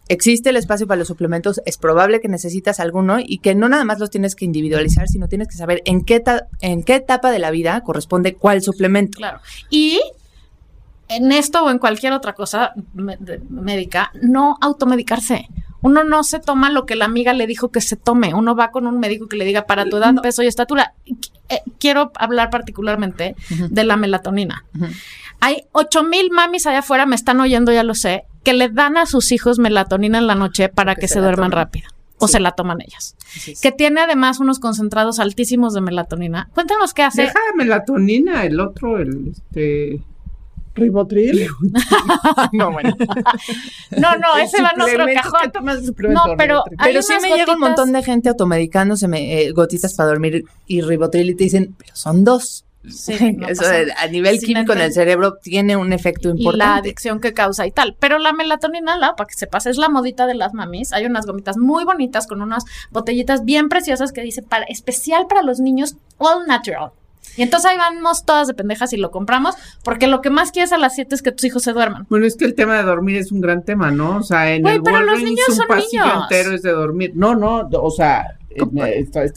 [0.08, 3.86] existe el espacio para los suplementos, es probable que necesitas alguno y que no nada
[3.86, 6.24] más los tienes que individualizar, sino tienes que saber en qué,
[6.62, 9.18] en qué etapa de la vida corresponde cuál suplemento.
[9.18, 9.40] Claro.
[9.70, 10.02] Y
[11.08, 15.48] en esto o en cualquier otra cosa médica, no automedicarse.
[15.82, 18.34] Uno no se toma lo que la amiga le dijo que se tome.
[18.34, 20.94] Uno va con un médico que le diga para tu edad, peso y estatura.
[21.50, 24.64] Eh, quiero hablar particularmente de la melatonina.
[25.42, 28.98] Hay ocho mil mamis allá afuera, me están oyendo, ya lo sé, que le dan
[28.98, 31.66] a sus hijos melatonina en la noche para Que que, se duerman tomen.
[31.66, 31.90] rápido.
[32.20, 32.34] O Sí.
[32.34, 33.16] se la toman ellas.
[33.62, 36.50] Que tiene además unos concentrados altísimos de melatonina.
[36.54, 37.24] Cuéntanos qué hace.
[37.24, 40.00] deja melatonina, el otro, el este.
[40.76, 41.48] Ribotril.
[42.52, 42.96] No, bueno.
[43.98, 45.40] no, no, ese va en otro cajón.
[45.44, 45.94] ¿qué tomas de?
[46.10, 50.10] No, pero Pero sí me llega un montón de gente automedicándose me- eh, gotitas para
[50.10, 52.66] dormir y ribotril y te dicen, pero son dos.
[52.90, 53.64] Sí, no Eso
[53.98, 56.80] a nivel Sí, químico en el cerebro tiene un efecto y la importante.
[56.80, 57.96] adicción que causa y tal.
[58.00, 60.92] Pero la melatonina, la, para que sepas, es la modita de las mamis.
[60.94, 65.44] Hay unas gomitas muy bonitas con unas botellitas bien preciosas que dice para, especial para
[65.44, 66.92] los niños, all natural.
[67.38, 70.72] Y entonces ahí vamos todas de pendejas y lo compramos, porque lo que más quieres
[70.74, 72.06] a las 7 es que tus hijos se duerman.
[72.10, 74.18] Bueno, es que el tema de dormir es un gran tema, ¿no?
[74.18, 76.24] O sea, en Güey, el pero los Walgreens niños un son pasillo niños.
[76.24, 77.12] entero es de dormir.
[77.16, 78.38] No, no, o sea,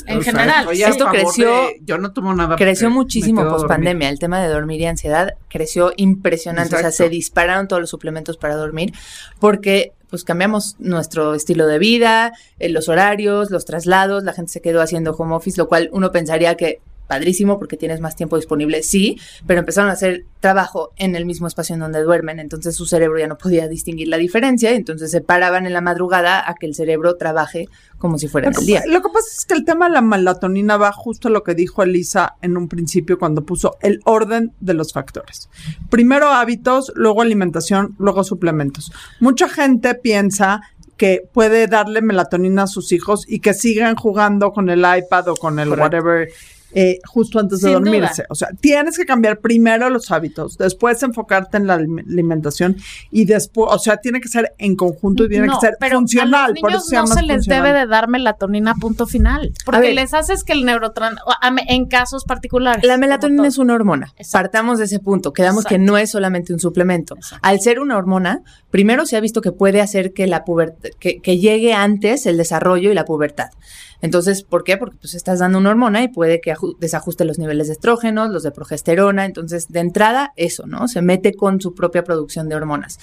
[0.06, 2.56] en, sea, general, esto creció- de- yo no tomo nada.
[2.56, 4.08] Creció muchísimo post pandemia.
[4.08, 6.74] El tema de dormir y ansiedad creció impresionante.
[6.76, 8.92] O sea, se dispararon todos los suplementos para dormir
[9.38, 14.60] porque pues cambiamos nuestro estilo de vida, eh, los horarios, los traslados, la gente se
[14.60, 18.82] quedó haciendo home office, lo cual uno pensaría que padrísimo porque tienes más tiempo disponible,
[18.82, 22.86] sí, pero empezaron a hacer trabajo en el mismo espacio en donde duermen, entonces su
[22.86, 26.66] cerebro ya no podía distinguir la diferencia, entonces se paraban en la madrugada a que
[26.66, 28.82] el cerebro trabaje como si fuera Lo en el día.
[28.86, 31.54] lo que pasa es que el tema de la melatonina va justo a lo que
[31.54, 35.48] dijo Elisa en un principio cuando puso el orden de los factores.
[35.90, 38.92] Primero hábitos, luego alimentación, luego suplementos.
[39.20, 40.60] Mucha gente piensa
[40.96, 45.36] que puede darle melatonina a sus hijos y que sigan jugando con el iPad o
[45.36, 45.82] con el Correcto.
[45.82, 46.28] whatever
[46.72, 48.22] eh, justo antes de Sin dormirse.
[48.22, 48.26] duda.
[48.30, 52.76] O sea, tienes que cambiar primero los hábitos, después enfocarte en la alim- alimentación
[53.10, 55.98] y después, o sea, tiene que ser en conjunto y tiene No, que ser pero
[55.98, 56.44] funcional.
[56.44, 57.62] A los por niños eso se no se les funcional.
[57.64, 59.94] debe de dar melatonina punto final, A porque ver.
[59.94, 61.18] les haces que el neurotrans
[61.68, 62.84] en casos particulares.
[62.84, 64.12] La melatonina es una hormona.
[64.16, 64.32] Exacto.
[64.46, 65.32] Partamos de ese punto.
[65.32, 67.14] Quedamos que no es solamente un suplemento.
[67.16, 67.46] Exacto.
[67.48, 71.20] Al ser una hormona, primero se ha visto que puede hacer que la pubertad, que,
[71.20, 73.48] que llegue antes el desarrollo y la pubertad.
[74.02, 74.76] Entonces, ¿por qué?
[74.76, 78.30] Porque pues estás dando una hormona y puede que aju- desajuste los niveles de estrógenos,
[78.30, 79.24] los de progesterona.
[79.24, 80.86] Entonces, de entrada, eso, ¿no?
[80.88, 82.98] Se mete con su propia producción de hormonas.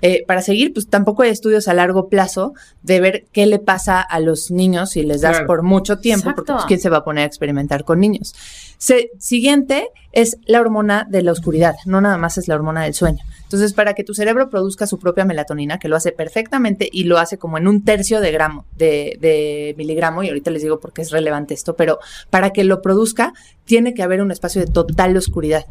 [0.00, 4.00] Eh, para seguir, pues tampoco hay estudios a largo plazo de ver qué le pasa
[4.00, 5.46] a los niños si les das Claro.
[5.46, 6.54] por mucho tiempo, porque Exacto.
[6.54, 8.34] pues, ¿quién se va a poner a experimentar con niños?
[8.78, 12.94] Se- siguiente es la hormona de la oscuridad, no nada más es la hormona del
[12.94, 13.22] sueño.
[13.48, 17.16] Entonces, para que tu cerebro produzca su propia melatonina, que lo hace perfectamente y lo
[17.16, 21.00] hace como en un tercio de gramo de, miligramo, y ahorita les digo por qué
[21.00, 23.32] es relevante esto, pero para que lo produzca,
[23.64, 25.64] tiene que haber un espacio de total oscuridad.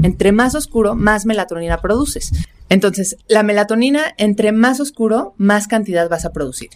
[0.00, 2.30] Entre más oscuro, más melatonina produces.
[2.68, 6.70] Entonces, la melatonina, entre más oscuro, más cantidad vas a producir.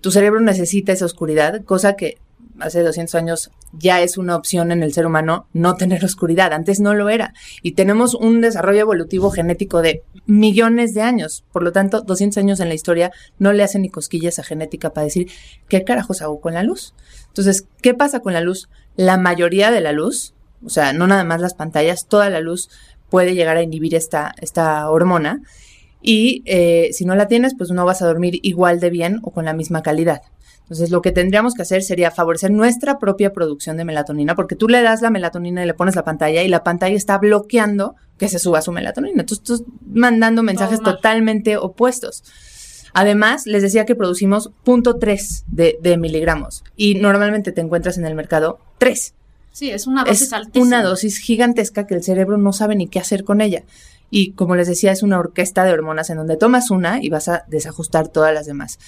[0.00, 2.16] Tu cerebro necesita esa oscuridad, cosa que
[2.60, 6.52] hace 200 años ya es una opción en el ser humano no tener oscuridad.
[6.52, 7.34] Antes no lo era.
[7.62, 11.44] Y tenemos un desarrollo evolutivo genético de millones de años.
[11.52, 14.92] Por lo tanto, 200 años en la historia no le hacen ni cosquillas a genética
[14.92, 15.30] para decir
[15.68, 16.94] qué carajos hago con la luz.
[17.28, 18.68] Entonces, ¿qué pasa con la luz?
[18.96, 22.68] La mayoría de la luz, o sea, no nada más las pantallas, toda la luz
[23.10, 25.40] puede llegar a inhibir esta, esta hormona.
[26.00, 29.30] Y eh, si no la tienes, pues no vas a dormir igual de bien o
[29.30, 30.22] con la misma calidad.
[30.68, 34.68] Entonces, lo que tendríamos que hacer sería favorecer nuestra propia producción de melatonina, porque tú
[34.68, 38.28] le das la melatonina y le pones la pantalla y la pantalla está bloqueando que
[38.28, 39.20] se suba su melatonina.
[39.20, 42.22] Entonces, tú estás mandando mensajes totalmente opuestos.
[42.92, 48.14] Además, les decía que producimos 0.3 de, de miligramos y normalmente te encuentras en el
[48.14, 49.14] mercado 3
[49.58, 50.64] Sí, es una dosis es altísima.
[50.64, 53.64] una dosis gigantesca que el cerebro no sabe ni qué hacer con ella.
[54.08, 57.26] Y como les decía, es una orquesta de hormonas en donde tomas una y vas
[57.28, 58.78] a desajustar todas las demás.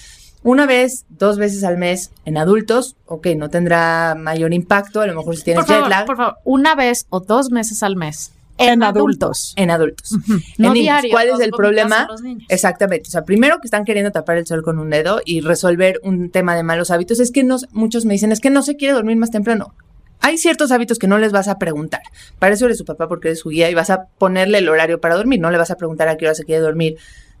[0.43, 5.15] Una vez, dos veces al mes en adultos, ok, no tendrá mayor impacto, a lo
[5.15, 7.95] mejor si tienes Por favor, jet lag, por favor, una vez o dos meses al
[7.95, 8.31] mes.
[8.57, 9.53] En adultos.
[9.55, 10.11] en adultos.
[10.57, 12.07] No en niños, diario, ¿Cuál es el problema?
[12.47, 13.07] Exactamente.
[13.07, 16.29] O sea, primero que están queriendo tapar el sol con un dedo y resolver un
[16.29, 17.19] tema de malos hábitos.
[17.19, 19.73] Es que no, muchos me dicen, es que no se quiere dormir más temprano.
[20.19, 22.01] Hay ciertos hábitos que no les vas a preguntar.
[22.37, 25.01] Para eso eres su papá porque eres su guía y vas a ponerle el horario
[25.01, 25.39] para dormir.
[25.39, 26.97] No le vas a preguntar a qué hora se quiere dormir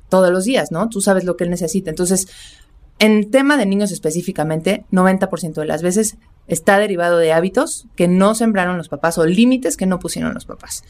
[0.09, 0.89] todos los días, ¿no?
[0.89, 1.89] Tú sabes lo que él necesita.
[1.91, 2.27] Entonces,
[3.01, 8.35] en tema de niños específicamente, 90% de las veces está derivado de hábitos que no
[8.35, 10.83] sembraron los papás o límites que no pusieron los papás.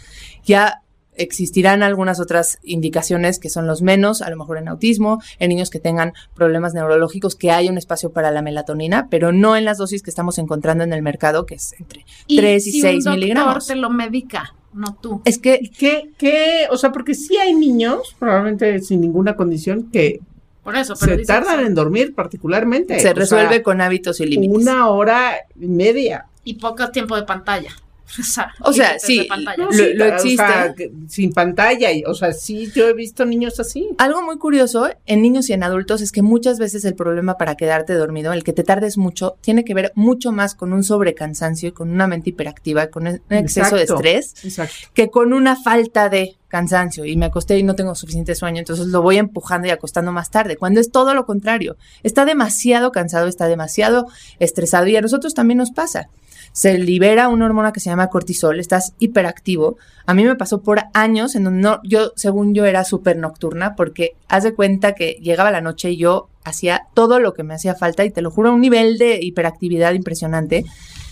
[0.43, 0.81] Ya
[1.15, 5.69] existirán algunas otras indicaciones que son los menos, a lo mejor en autismo, en niños
[5.69, 9.77] que tengan problemas neurológicos, que haya un espacio para la melatonina, pero no en las
[9.77, 12.99] dosis que estamos encontrando en el mercado, que es entre 3 y si 6 un
[12.99, 13.67] doctor miligramos.
[13.67, 15.21] te lo medica, no tú.
[15.23, 16.67] Es que ¿Qué, qué?
[16.71, 20.19] O sea, porque sí hay niños, probablemente sin ninguna condición, que
[20.63, 22.99] Por eso, pero se tardan en dormir particularmente.
[22.99, 24.57] se O resuelve sea, con hábitos y límites.
[24.61, 26.25] una hora y media.
[26.43, 27.71] y poco tiempo de pantalla.
[28.19, 29.27] O sea, O sea, límites sí.
[29.57, 29.71] Lo- o
[30.19, 30.91] sea, existe.
[31.07, 31.91] sin pantalla.
[31.91, 33.89] y- O sea, sí, yo he visto niños así.
[33.97, 37.55] Algo muy curioso en niños y en adultos es que muchas veces el problema para
[37.55, 41.69] quedarte dormido, el que te tardes mucho, tiene que ver mucho más con un sobrecansancio
[41.69, 43.97] y con una mente hiperactiva, con un exceso Exacto.
[44.01, 44.75] de estrés, Exacto.
[44.93, 47.05] que con una falta de cansancio.
[47.05, 50.31] Y me acosté y no tengo suficiente sueño, entonces lo voy empujando y acostando más
[50.31, 51.77] tarde, cuando es todo lo contrario.
[52.03, 54.07] Está demasiado cansado, está demasiado
[54.39, 56.09] estresado y a nosotros también nos pasa.
[56.53, 59.77] Se libera una hormona que se llama cortisol, estás hiperactivo.
[60.05, 63.75] A mí me pasó por años en donde no, yo, según yo, era súper nocturna,
[63.75, 67.53] porque haz de cuenta que llegaba la noche y yo hacía todo lo que me
[67.53, 70.65] hacía falta, y te lo juro, a un nivel de hiperactividad impresionante.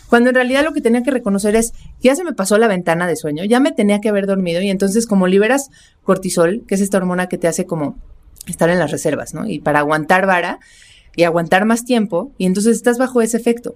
[0.09, 3.07] Cuando en realidad lo que tenía que reconocer es, ya se me pasó la ventana
[3.07, 5.69] de sueño, ya me tenía que haber dormido y entonces como liberas
[6.03, 7.95] cortisol, que es esta hormona que te hace como
[8.47, 9.47] estar en las reservas, ¿no?
[9.47, 10.59] Y para aguantar vara
[11.15, 13.75] y aguantar más tiempo y entonces estás bajo ese efecto.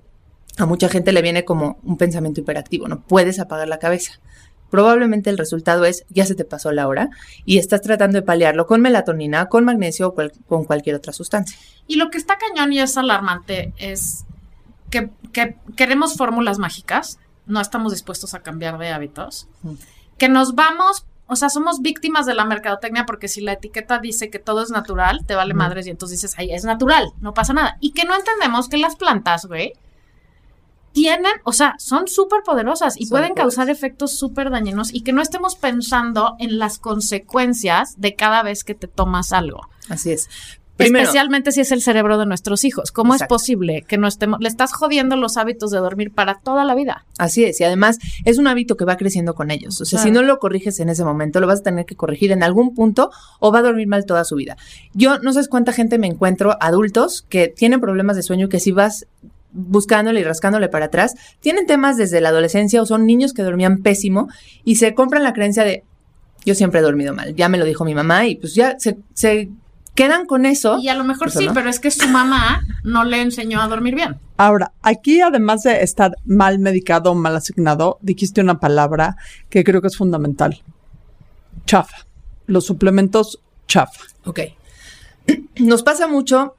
[0.58, 4.20] A mucha gente le viene como un pensamiento hiperactivo, no puedes apagar la cabeza.
[4.70, 7.10] Probablemente el resultado es ya se te pasó la hora
[7.46, 11.58] y estás tratando de paliarlo con melatonina, con magnesio o cual- con cualquier otra sustancia.
[11.88, 14.26] Y lo que está cañón y es alarmante es
[14.90, 19.74] que, que queremos fórmulas mágicas, no estamos dispuestos a cambiar de hábitos, Mm.
[20.18, 24.30] que nos vamos, o sea, somos víctimas de la mercadotecnia porque si la etiqueta dice
[24.30, 27.54] que todo es natural, te vale madres y entonces dices, ay, es natural, no pasa
[27.54, 27.78] nada.
[27.80, 29.74] Y que no entendemos que las plantas, güey,
[30.94, 33.56] tienen, o sea, son súper poderosas y Son pueden poderosas.
[33.58, 38.64] causar efectos súper dañinos y que no estemos pensando en las consecuencias de cada vez
[38.64, 39.62] que te tomas algo.
[39.90, 40.30] Así es.
[40.76, 42.92] Primero- Especialmente si es el cerebro de nuestros hijos.
[42.92, 43.36] ¿Cómo Exacto.
[43.36, 46.74] es posible que no estemos, le estás jodiendo los hábitos de dormir para toda la
[46.74, 47.06] vida?
[47.20, 49.80] Así es, y además es un hábito que va creciendo con ellos.
[49.82, 52.32] O sea, si no lo corriges en ese momento, lo vas a tener que corregir
[52.32, 54.58] en algún punto o va a dormir mal toda su vida.
[54.96, 58.60] Yo no sé cuánta gente me encuentro, adultos, que tienen problemas de sueño y que
[58.60, 59.06] si vas
[59.54, 63.78] buscándole y rascándole para atrás, tienen temas desde la adolescencia o son niños que dormían
[63.82, 64.28] pésimo
[64.64, 65.84] y se compran la creencia de
[66.46, 68.98] yo siempre he dormido mal, ya me lo dijo mi mamá y pues ya se,
[69.14, 69.50] se
[69.96, 70.78] quedan con eso.
[70.80, 71.54] Y a lo mejor Eso sí, no.
[71.54, 74.18] pero es que su mamá no le enseñó a dormir bien.
[74.38, 79.16] Ahora, aquí además de estar mal medicado o mal asignado, dijiste una palabra
[79.50, 80.62] que creo que es fundamental.
[81.66, 82.06] Chafa.
[82.46, 84.04] Los suplementos chafa.
[84.26, 84.40] Ok.
[85.60, 86.56] Nos pasa mucho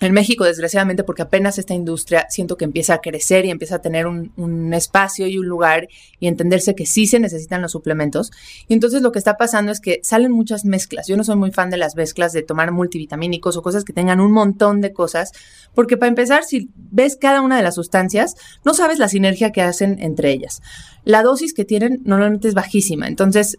[0.00, 3.82] en México, desgraciadamente, porque apenas esta industria siento que empieza a crecer y empieza a
[3.82, 8.30] tener un, un espacio y un lugar y entenderse que sí se necesitan los suplementos.
[8.66, 11.06] Y entonces lo que está pasando es que salen muchas mezclas.
[11.06, 14.20] Yo no soy muy fan de las mezclas de tomar multivitamínicos o cosas que tengan
[14.20, 15.32] un montón de cosas,
[15.74, 19.62] porque para empezar, si ves cada una de las sustancias, no sabes la sinergia que
[19.62, 20.62] hacen entre ellas.
[21.04, 23.58] La dosis que tienen normalmente es bajísima, entonces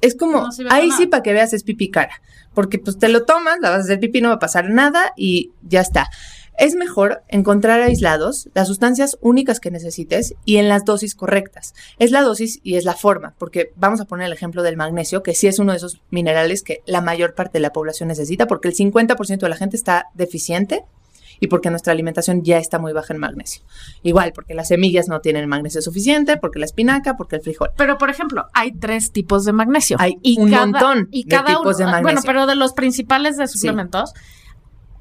[0.00, 2.22] es como, No ahí sí para que veas es pipí cara,
[2.54, 5.12] porque pues te lo tomas, la vas a hacer pipí, no va a pasar nada
[5.16, 6.08] y ya está.
[6.56, 11.72] Es mejor encontrar aislados las sustancias únicas que necesites y en las dosis correctas.
[12.00, 15.22] Es la dosis y es la forma, porque vamos a poner el ejemplo del magnesio,
[15.22, 18.48] que sí es uno de esos minerales que la mayor parte de la población necesita,
[18.48, 20.84] porque el 50% de la gente está deficiente
[21.40, 23.62] y porque nuestra alimentación ya está muy baja en magnesio.
[24.02, 27.70] Igual, porque las semillas no tienen magnesio suficiente, porque la espinaca, porque el frijol.
[27.76, 29.96] Pero, por ejemplo, hay tres tipos de magnesio.
[30.00, 32.14] Hay un montón y de cada tipos de uno- magnesio.
[32.14, 34.12] Bueno, pero de los principales de suplementos,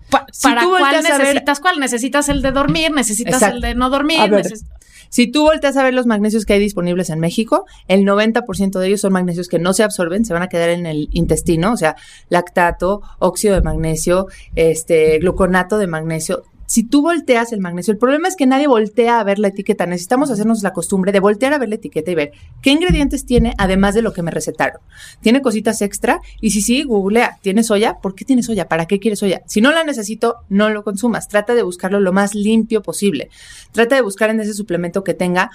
[0.09, 1.79] pa- Si ¿para cuál necesitas cuál?
[1.79, 2.91] ¿Necesitas el de dormir?
[2.91, 3.55] ¿Necesitas Exacto.
[3.55, 4.19] el de no dormir?
[4.21, 4.45] A ver.
[4.45, 4.65] neces-
[5.09, 8.87] Si tú volteas a ver los magnesios que hay disponibles en México, el 90% de
[8.87, 11.77] ellos son magnesios que no se absorben, se van a quedar en el intestino, o
[11.77, 11.95] sea,
[12.29, 16.43] lactato, óxido de magnesio, este, gluconato de magnesio.
[16.67, 19.85] Si tú volteas el magnesio, el problema es que nadie voltea a ver la etiqueta.
[19.85, 23.53] Necesitamos hacernos la costumbre de voltear a ver la etiqueta y ver qué ingredientes tiene
[23.57, 24.81] además de lo que me recetaron.
[25.21, 26.19] ¿Tiene cositas extra?
[26.41, 27.37] Y si sí, googlea.
[27.41, 27.99] ¿Tiene soya?
[28.01, 28.67] ¿Por qué tiene soya?
[28.67, 29.43] ¿Para qué quieres soya?
[29.45, 31.29] Si no la necesito, no lo consumas.
[31.29, 33.29] Trata de buscarlo lo más limpio posible.
[33.71, 35.51] Trata de buscar en ese suplemento que tenga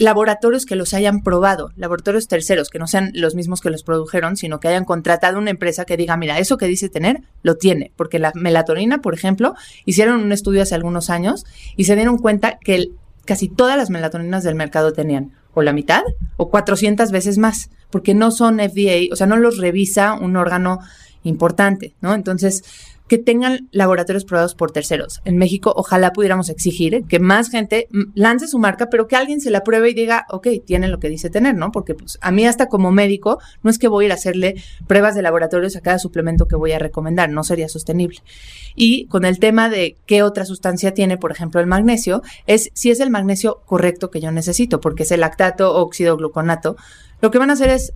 [0.00, 4.38] laboratorios que los hayan probado, laboratorios terceros, que no sean los mismos que los produjeron,
[4.38, 7.92] sino que hayan contratado una empresa que diga, mira, eso que dice tener, lo tiene.
[7.96, 11.44] Porque la melatonina, por ejemplo, hicieron un estudio hace algunos años
[11.76, 12.88] y se dieron cuenta que
[13.26, 16.02] casi todas las melatoninas del mercado tenían o la mitad
[16.38, 20.80] o 400 veces más, porque no son FDA, o sea, no los revisa un órgano
[21.24, 22.14] importante, ¿no?
[22.14, 22.64] Entonces,
[23.10, 25.20] que tengan laboratorios probados por terceros.
[25.24, 29.40] En México, ojalá pudiéramos exigir que más gente mm, lance su marca, pero que alguien
[29.40, 31.72] se la pruebe y diga, ok, tiene lo que dice tener, ¿no?
[31.72, 34.62] Porque pues, a mí hasta como médico no es que voy a ir a hacerle
[34.86, 38.20] pruebas de laboratorios a cada suplemento que voy a recomendar, no sería sostenible.
[38.76, 42.92] Y con el tema de qué otra sustancia tiene, por ejemplo, el magnesio, es si
[42.92, 46.76] es el magnesio correcto que yo necesito, porque es el lactato, óxido, gluconato.
[47.20, 47.92] Lo que van a hacer es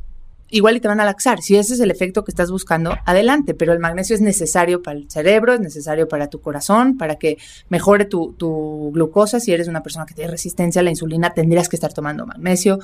[0.51, 1.43] igual y te van a laxar.
[1.43, 4.99] Si ese es el efecto que estás buscando, adelante, pero el magnesio es necesario para
[4.99, 9.41] el cerebro, es necesario para tu corazón, para que mejore tu, tu glucosa.
[9.41, 12.79] Si eres una persona que tiene resistencia a la insulina, tendrías que estar tomando magnesio.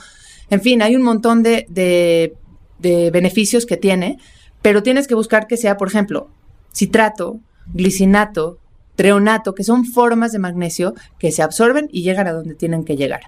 [0.50, 2.34] En fin, hay un montón de, de,
[2.78, 4.18] de beneficios que tiene,
[4.62, 6.28] pero tienes que buscar que sea, por ejemplo,
[6.72, 7.40] citrato,
[7.72, 8.58] glicinato,
[8.96, 12.96] treonato, que son formas de magnesio que se absorben y llegan a donde tienen que
[12.96, 13.22] llegar.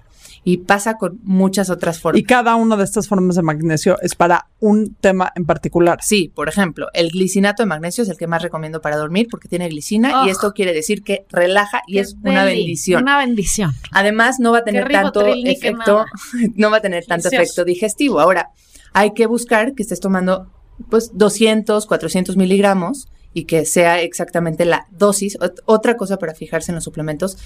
[0.45, 2.19] Y pasa con muchas otras formas.
[2.19, 5.99] Y cada una de estas formas de magnesio es para un tema en particular.
[6.01, 9.47] Sí, por ejemplo, el glicinato de magnesio es el que más recomiendo para dormir porque
[9.47, 10.31] tiene glicina y Oh.
[10.31, 13.03] esto quiere decir que relaja y es una bendición.
[13.03, 13.71] Una bendición.
[13.91, 16.03] Además, no va a tener tanto efecto,
[16.55, 17.61] no va a tener tanto Delicioso.
[17.61, 18.19] efecto digestivo.
[18.19, 18.49] Ahora,
[18.91, 20.51] hay que buscar que estés tomando
[20.89, 25.37] pues 200, 400 miligramos y que sea exactamente la dosis.
[25.39, 27.37] Ot- otra cosa para fijarse en los suplementos,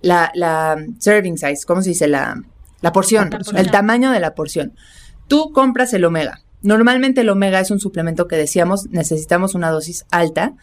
[0.00, 2.08] la, la serving size, ¿cómo se dice?
[2.08, 2.40] La,
[2.80, 3.56] la porción, La porción.
[3.56, 4.74] el tamaño de la porción.
[5.28, 6.40] Tú compras el omega.
[6.62, 10.54] Normalmente el omega es un suplemento que decíamos necesitamos una dosis alta,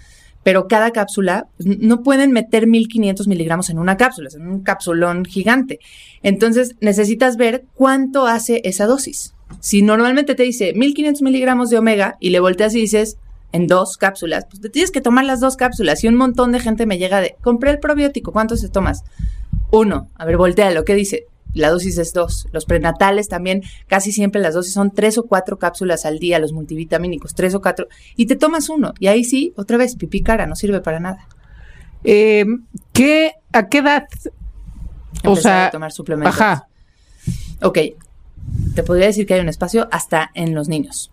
[0.43, 5.25] pero cada cápsula pues, no pueden meter 1500 miligramos en una cápsula, es un capsulón
[5.25, 5.79] gigante.
[6.23, 9.33] Entonces necesitas ver cuánto hace esa dosis.
[9.59, 13.17] Si normalmente te dice 1500 miligramos de omega y le volteas y dices
[13.51, 16.03] en dos cápsulas, pues te tienes que tomar las dos cápsulas.
[16.03, 19.03] Y un montón de gente me llega de, compré el probiótico, ¿cuántos te tomas?
[19.71, 20.07] Uno.
[20.15, 21.25] A ver, voltea, lo que dice.
[21.53, 22.47] La dosis es dos.
[22.53, 26.53] Los prenatales también, casi siempre las dosis son tres o cuatro cápsulas al día, los
[26.53, 27.87] multivitamínicos, tres o cuatro.
[28.15, 28.93] Y te tomas uno.
[28.99, 31.27] Y ahí sí, otra vez, pipí cara, no sirve para nada.
[32.05, 32.45] Eh,
[32.93, 34.07] ¿qué, ¿A qué edad?
[35.25, 36.33] O sea, a tomar suplementos.
[36.33, 36.67] ajá.
[37.61, 37.77] Ok,
[38.73, 41.10] te podría decir que hay un espacio hasta en los niños.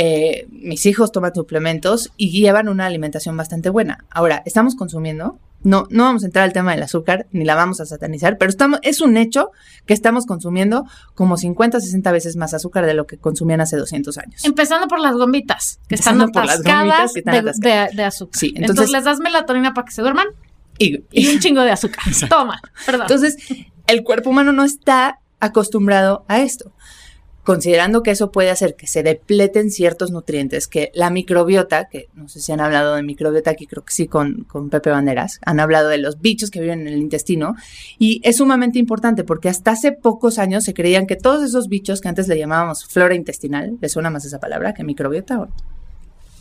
[0.00, 4.04] Eh, mis hijos toman suplementos y llevan una alimentación bastante buena.
[4.10, 7.80] Ahora, estamos consumiendo, no, no vamos a entrar al tema del azúcar, ni la vamos
[7.80, 9.50] a satanizar, pero estamos, es un hecho
[9.86, 10.84] que estamos consumiendo
[11.16, 14.44] como 50, 60 veces más azúcar de lo que consumían hace 200 años.
[14.44, 17.90] Empezando por las gomitas, que están por las atascadas, gomitas que están de, atascadas.
[17.90, 18.38] de- de azúcar.
[18.38, 20.28] Sí, entonces, entonces- les das melatonina para que se duerman
[20.78, 22.04] Y, y un chingo de azúcar.
[22.30, 23.02] Toma, perdón.
[23.10, 23.36] Entonces,
[23.88, 26.72] el cuerpo humano no está acostumbrado a esto.
[27.48, 32.28] Considerando que eso puede hacer que se depleten ciertos nutrientes, que la microbiota, que no
[32.28, 35.58] sé si han hablado de microbiota aquí, creo que sí con, con Pepe Banderas, han
[35.58, 37.54] hablado de los bichos que viven en el intestino,
[37.98, 42.02] y es sumamente importante porque hasta hace pocos años se creían que todos esos bichos
[42.02, 45.48] que antes le llamábamos flora intestinal, ¿le suena más esa palabra que microbiota?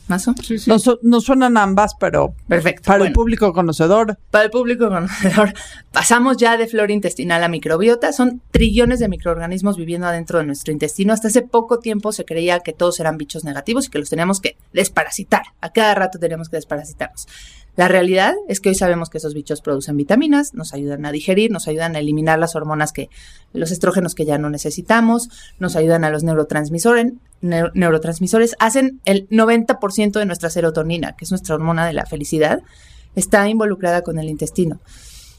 [0.08, 0.34] ¿Mazo?
[0.42, 0.70] Sí, sí.
[0.70, 2.84] No, su- no suenan ambas, pero Perfecto.
[2.86, 4.18] para el público conocedor.
[4.32, 5.54] Para el público conocedor,
[5.92, 8.14] pasamos ya de flora intestinal a microbiota.
[8.14, 11.12] Son trillones de microorganismos viviendo adentro de nuestro intestino.
[11.14, 14.40] Hasta hace poco tiempo se creía que todos eran bichos negativos y que los teníamos
[14.40, 15.44] que desparasitar.
[15.62, 17.28] A cada rato tenemos que desparasitarnos.
[17.78, 21.52] La realidad es que hoy sabemos que esos bichos producen vitaminas, nos ayudan a digerir,
[21.52, 23.08] nos ayudan a eliminar las hormonas que,
[23.54, 27.14] los estrógenos que ya no necesitamos, nos ayudan a los neurotransmisores,
[27.44, 32.62] neu- neurotransmisores, hacen el 90% de nuestra serotonina, que es nuestra hormona de la felicidad,
[33.16, 34.80] está involucrada con el intestino.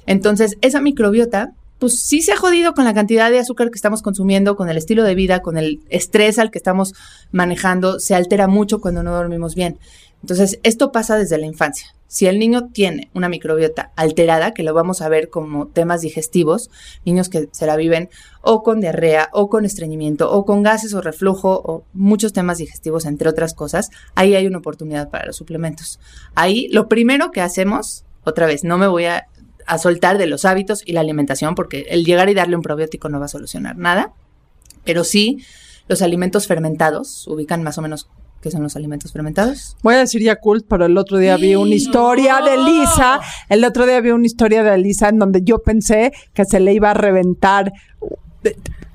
[0.06, 4.00] Entonces, esa microbiota, pues sí se ha jodido con la cantidad de azúcar que estamos
[4.00, 6.94] consumiendo, con el estilo de vida, con el estrés al que estamos
[7.32, 9.76] manejando, se altera mucho cuando no dormimos bien.
[10.22, 11.88] Entonces, esto pasa desde la infancia.
[12.08, 16.70] Si el niño tiene una microbiota alterada, que lo vamos a ver como temas digestivos,
[17.04, 18.08] niños que se la viven
[18.40, 23.04] o con diarrea, o con estreñimiento, o con gases o reflujo, o muchos temas digestivos,
[23.04, 26.00] entre otras cosas, ahí hay una oportunidad para los suplementos.
[26.34, 29.26] Ahí lo primero que hacemos, otra vez, no me voy a,
[29.78, 33.20] soltar de los hábitos y la alimentación, porque el llegar y darle un probiótico no
[33.20, 34.14] va a solucionar nada,
[34.82, 35.44] pero sí
[35.88, 38.08] los alimentos fermentados, ubican más o menos
[38.40, 39.76] qué son los alimentos fermentados.
[39.82, 43.20] Voy a decir Yakult, pero el otro día vi una historia de Lisa.
[43.48, 46.72] El otro día vi una historia de Lisa en donde yo pensé que se le
[46.72, 47.72] iba a reventar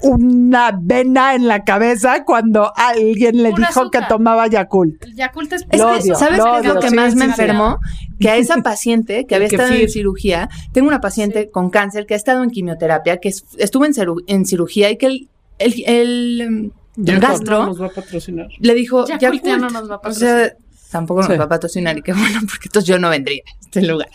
[0.01, 4.01] una vena en la cabeza cuando alguien le dijo azúcar.
[4.03, 5.01] que tomaba Yakult.
[5.03, 7.15] El Yakult es, Es que, odio, ¿sabes lo qué es lo odio, que sí, más
[7.15, 7.79] me sí, enfermó?
[8.19, 12.15] Que a esa paciente que había estado en cirugía, tengo una paciente con cáncer que
[12.15, 15.29] ha estado en quimioterapia, que es- estuvo en, ciru- en cirugía y que el,
[15.59, 18.47] el, el, Ya gastro no nos va a patrocinar.
[18.59, 20.47] le dijo, Yakult, ya no nos va a O patrocinar.
[20.49, 20.57] sea,
[20.91, 21.37] tampoco nos Sí.
[21.37, 24.09] va a patrocinar y qué bueno, porque entonces yo no vendría a este lugar.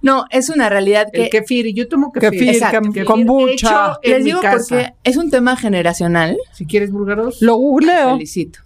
[0.00, 1.24] No, es una realidad que...
[1.24, 2.30] El kefir, y yo tomo kefir.
[2.30, 2.80] Kefir, Exacto.
[2.88, 3.52] Kefir kombucha.
[3.52, 4.56] hecho en les mi digo casa.
[4.58, 6.36] porque es un tema generacional.
[6.52, 8.12] Si quieres búlgaros, Lo googleo.
[8.14, 8.60] Felicito.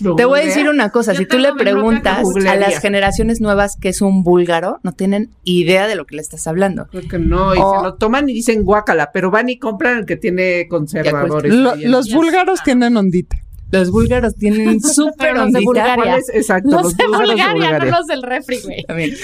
[0.00, 3.40] Lo Te voy a decir una cosa, Yo si tú le preguntas a las generaciones
[3.40, 6.86] nuevas que es un búlgaro, no tienen idea de lo que le estás hablando.
[6.88, 7.76] Creo que no, y Oh.
[7.78, 11.52] se lo toman y dicen guácala, pero van y compran el que tiene conservadores.
[11.52, 13.36] Lo- los búlgaros tienen ondita.
[13.78, 15.60] Los búlgaros tienen súper los de.
[15.60, 16.18] Bulgaria.
[16.32, 17.98] Exacto, Los los de búlgaros de Bulgaria, no Bulgaria.
[17.98, 18.84] los del refri, güey.
[18.84, 19.14] También.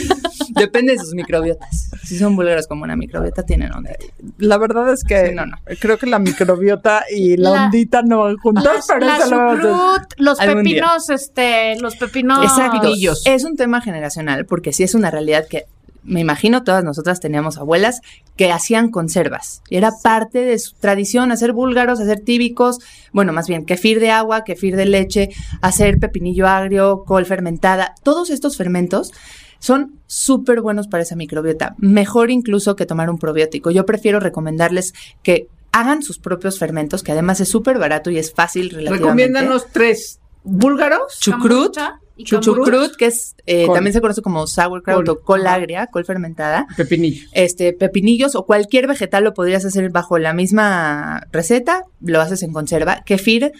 [0.50, 1.90] Depende de sus microbiotas.
[2.04, 3.96] Si son búlgaros como una microbiota, tienen ondita.
[4.38, 5.56] La verdad es que Sí, no, no.
[5.78, 9.36] creo que la microbiota y la, La- ondita no van juntas, pero la eso lo
[9.36, 10.54] vamos los día.
[10.54, 12.42] pepinos, este, los pepinos.
[12.44, 12.88] Exacto.
[13.26, 15.64] Es un tema generacional porque sí es una realidad que
[16.10, 18.00] me imagino todas nosotras teníamos abuelas
[18.36, 19.62] que hacían conservas.
[19.70, 22.80] Y era parte de su tradición hacer búlgaros, hacer tíbicos,
[23.12, 25.30] bueno, más bien kefir de agua, kefir de leche,
[25.62, 27.94] hacer pepinillo agrio, col fermentada.
[28.02, 29.12] Todos estos fermentos
[29.60, 31.74] son súper buenos para esa microbiota.
[31.78, 33.70] Mejor incluso que tomar un probiótico.
[33.70, 38.32] Yo prefiero recomendarles que hagan sus propios fermentos, que además es súper barato y es
[38.32, 39.04] fácil relativamente.
[39.04, 41.20] Recomiéndanos tres búlgaros.
[41.20, 41.76] Chucrut,
[42.20, 45.16] y chucrut, que es eh, también se conoce como sauerkraut Col.
[45.16, 46.66] o col agria, col fermentada.
[46.76, 47.26] Pepinillo.
[47.32, 52.52] Este, pepinillos o cualquier vegetal lo podrías hacer bajo la misma receta, lo haces en
[52.52, 53.02] conserva.
[53.04, 53.52] Kefir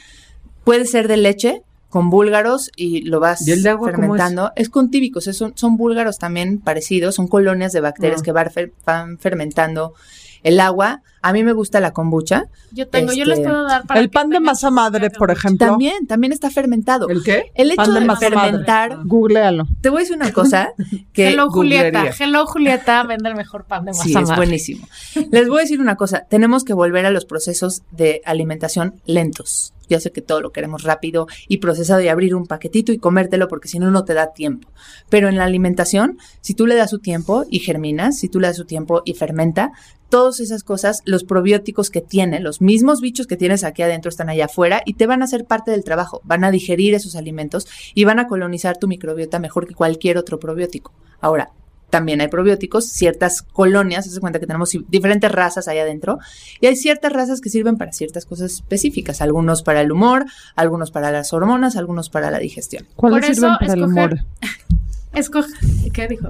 [0.65, 4.53] puede ser de leche con búlgaros y lo vas ¿Y el de agua cómo fermentando.
[4.55, 4.69] Es?
[4.71, 8.25] con tíbicos, es- son, son búlgaros también parecidos, son colonias de bacterias Ah.
[8.25, 9.95] que van, fer- van fermentando
[10.43, 11.03] el agua.
[11.23, 12.45] A mí me gusta la kombucha.
[12.73, 15.67] Yo tengo, yo Este, les puedo dar para El pan de masa madre, por ejemplo.
[15.67, 17.09] También, también está fermentado.
[17.11, 17.53] ¿El qué?
[17.55, 18.41] El hecho Pan de de, masa madre.
[18.51, 19.67] fermentar, Googlealo.
[19.83, 20.71] te voy a decir una cosa
[21.13, 22.15] que Hello Julieta, googlearía.
[22.27, 24.37] Hello Julieta vende el mejor pan de masa Sí, es madre.
[24.37, 24.89] buenísimo.
[25.31, 29.75] Les voy a decir una cosa, tenemos que volver a los procesos de alimentación lentos.
[29.91, 33.49] Ya sé que todo lo queremos rápido y procesado y abrir un paquetito y comértelo
[33.49, 34.71] porque si no, no te da tiempo.
[35.11, 38.47] Pero en la alimentación, si tú le das su tiempo y germinas, si tú le
[38.47, 39.73] das su tiempo y fermenta,
[40.09, 44.29] todas esas cosas, los probióticos que tiene, los mismos bichos que tienes aquí adentro están
[44.29, 47.67] allá afuera y te van a hacer parte del trabajo, van a digerir esos alimentos
[47.95, 50.93] y van a colonizar tu microbiota mejor que cualquier otro probiótico.
[51.21, 51.53] Ahora,
[51.91, 56.19] también hay probióticos, ciertas colonias, se cuenta que tenemos diferentes razas ahí adentro,
[56.61, 60.25] y hay ciertas razas que sirven para ciertas cosas específicas, algunos para el humor,
[60.57, 62.87] algunos para las hormonas, algunos para la digestión.
[62.97, 64.19] ¿Cuáles Por sirven eso, para el humor?
[65.13, 65.53] Escoge.
[65.93, 66.29] ¿Qué dijo?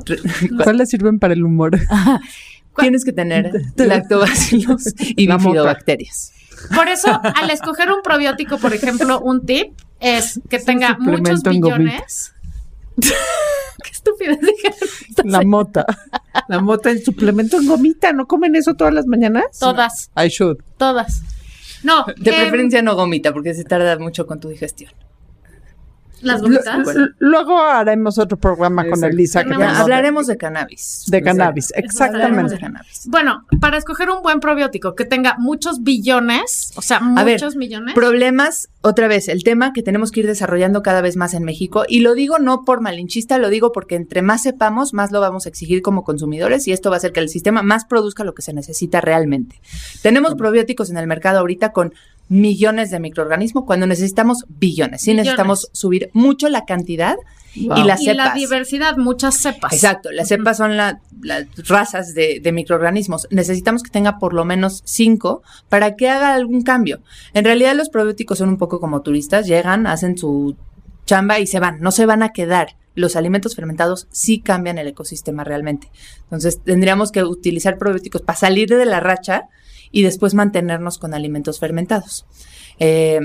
[0.62, 1.78] ¿Cuáles sirven para el humor?
[2.78, 6.32] Tienes que tener lactobacilos y bifidobacterias.
[6.74, 12.34] Por eso, al escoger un probiótico, por ejemplo, un tip es que tenga muchos billones.
[13.82, 15.22] Qué.
[15.24, 15.86] La mota.
[16.48, 19.58] La mota, el suplemento en gomita, ¿no comen eso todas las mañanas?
[19.58, 20.58] Todas, I should.
[20.76, 21.22] todas.
[21.82, 24.92] No, De em, preferencia no gomita, porque se tarda mucho con tu digestión.
[26.22, 26.42] Las
[27.18, 29.02] Luego haremos otro programa con.
[29.04, 29.44] Elisa.
[29.44, 31.04] que Hablaremos de cannabis.
[31.08, 31.72] de cannabis.
[31.74, 32.54] Exactamente.
[32.54, 33.06] de cannabis.
[33.08, 37.56] Bueno, para escoger un buen probiótico que tenga muchos billones, o sea, A ver, muchos
[37.56, 37.94] millones.
[37.94, 41.84] Problemas, otra vez, el tema que tenemos que ir desarrollando cada vez más en México.
[41.88, 45.46] Y lo digo no por malinchista, lo digo porque entre más sepamos, más lo vamos
[45.46, 48.34] a exigir como consumidores y esto va a hacer que el sistema más produzca lo
[48.34, 49.60] que se necesita realmente.
[50.02, 51.94] Tenemos probióticos en el mercado ahorita con
[52.30, 55.02] millones de microorganismos cuando necesitamos billones.
[55.02, 55.24] Sí Billones.
[55.26, 57.16] necesitamos subir mucho la cantidad
[57.56, 57.78] Wow.
[57.78, 58.26] y las y cepas.
[58.28, 59.72] la diversidad, muchas cepas.
[59.72, 63.26] Exacto, las cepas son la- las razas de, de microorganismos.
[63.32, 67.00] Necesitamos que tenga por lo menos cinco para que haga algún cambio.
[67.34, 70.54] En realidad los probióticos son un poco como turistas, llegan, hacen su
[71.06, 72.76] chamba y se van, no se van a quedar.
[72.94, 75.90] Los alimentos fermentados sí cambian el ecosistema realmente.
[76.22, 79.48] Entonces tendríamos que utilizar probióticos para salir de la racha
[79.92, 82.26] y después mantenernos con alimentos fermentados.
[82.78, 83.20] Eh,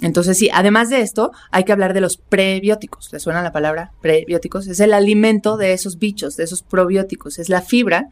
[0.00, 3.12] entonces, sí, además de esto, hay que hablar de los prebióticos.
[3.12, 4.66] ¿Le suena la palabra prebióticos?
[4.66, 7.38] Es el alimento de esos bichos, de esos probióticos.
[7.38, 8.08] Es la fibra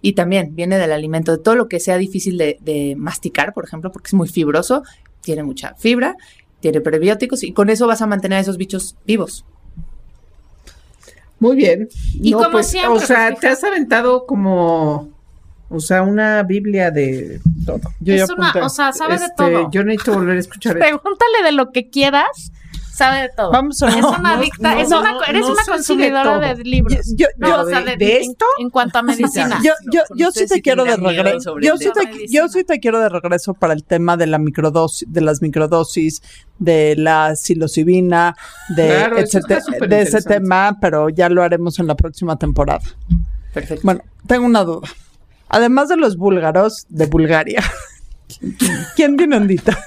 [0.00, 3.64] y también viene del alimento, de todo lo que sea difícil de, de masticar, por
[3.64, 4.82] ejemplo, porque es muy fibroso,
[5.20, 6.16] tiene mucha fibra,
[6.60, 9.44] tiene prebióticos y con eso vas a mantener a esos bichos vivos.
[11.38, 11.88] Muy bien.
[12.14, 15.10] Y como siempre, o sea, pues, te has aventado como,
[15.68, 17.80] o sea, una Biblia de todo.
[18.00, 18.66] Yo ya es una, apunté.
[18.66, 19.70] o sea, sabe de Este, todo.
[19.70, 21.00] Yo necesito volver a escuchar esto.
[21.00, 22.52] Pregúntale de lo que quieras,
[22.92, 23.50] sabe de todo.
[23.50, 25.68] Vamos a- es no, una adicta, no, es no, una, no, eres no una de
[25.72, 27.12] consumidora de, libros.
[27.16, 28.44] Yo- No, yo- o sea, de- de, de en- esto?
[28.58, 29.60] En, cuanto a medicina.
[29.62, 31.58] Yo, yo, yo sí te sí quiero de regreso.
[31.60, 35.12] Yo sí, te, yo sí te quiero de regreso para el tema de la microdosis,
[35.12, 36.22] de las microdosis,
[36.58, 38.34] de la psilocibina,
[38.68, 42.80] de, Claro, de ese tema, pero ya lo haremos en la próxima temporada.
[43.52, 43.82] Perfecto.
[43.84, 44.88] Bueno, tengo una duda.
[45.48, 47.62] Además de los búlgaros de Bulgaria,
[48.96, 49.78] ¿quién tiene ondita?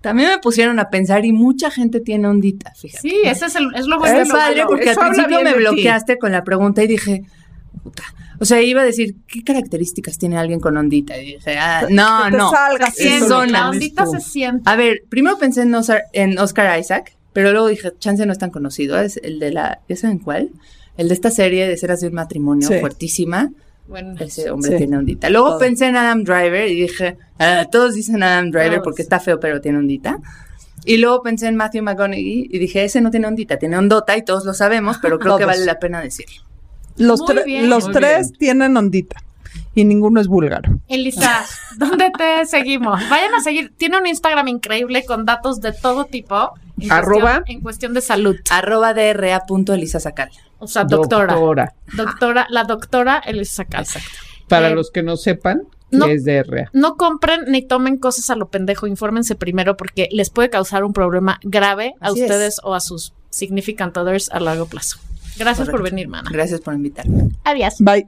[0.00, 3.06] También me pusieron a pensar y mucha gente tiene ondita, fíjate.
[3.06, 4.18] Sí, ese es, el, es lo bueno.
[4.20, 7.24] Es lo padre porque Eso al principio me bloqueaste con la pregunta y dije,
[7.82, 8.02] puta.
[8.38, 11.18] O sea, iba a decir, ¿qué características tiene alguien con ondita?
[11.18, 12.50] Y dije, ah, no, Que te no.
[12.50, 14.12] salgas, la ondita tú.
[14.12, 14.62] se siente.
[14.64, 18.38] A ver, primero pensé en Oscar, en Oscar Isaac, pero luego dije, chance no es
[18.38, 18.98] tan conocido.
[18.98, 20.48] Es el de la, ¿ya saben cuál?
[20.96, 22.78] El de esta serie de Ceras de un matrimonio Sí.
[22.80, 23.50] fuertísima.
[23.90, 24.76] Bueno, Ese hombre Sí.
[24.78, 25.28] tiene ondita.
[25.30, 28.84] Luego pensé en Adam Driver y dije, ah, todos dicen Adam Driver Todos.
[28.84, 30.18] porque está feo, pero tiene ondita.
[30.86, 34.24] Y luego pensé en Matthew McConaughey y dije, ese no tiene ondita, tiene ondota y
[34.24, 36.42] todos lo sabemos, pero creo que vale la pena decirlo.
[36.96, 37.68] Los, tre- bien.
[37.68, 39.16] los tres tienen ondita
[39.74, 40.80] y ninguno es búlgaro.
[40.88, 41.44] Elisa,
[41.76, 43.00] ¿dónde te seguimos?
[43.10, 43.72] Vayan a seguir.
[43.76, 46.52] Tiene un Instagram increíble con datos de todo tipo.
[46.80, 47.20] En Arroba.
[47.38, 48.36] Cuestión, en cuestión de salud.
[48.50, 50.30] Arroba DRA.elisa Sacal.
[50.60, 51.34] O sea, doctora.
[51.34, 51.74] Doctora.
[51.96, 53.86] Doctora, la doctora Elisa Sacal.
[54.48, 56.06] Para Eh, los que no sepan, no.
[56.06, 56.70] es DRA.
[56.72, 60.92] No compren ni tomen cosas a lo pendejo, infórmense primero porque les puede causar un
[60.92, 62.30] problema grave a Así es.
[62.30, 64.98] ustedes o a sus significant others a largo plazo.
[65.38, 66.28] Gracias por venir, mana.
[66.30, 67.30] Gracias por invitarme.
[67.44, 67.76] Adiós.
[67.78, 68.06] Bye.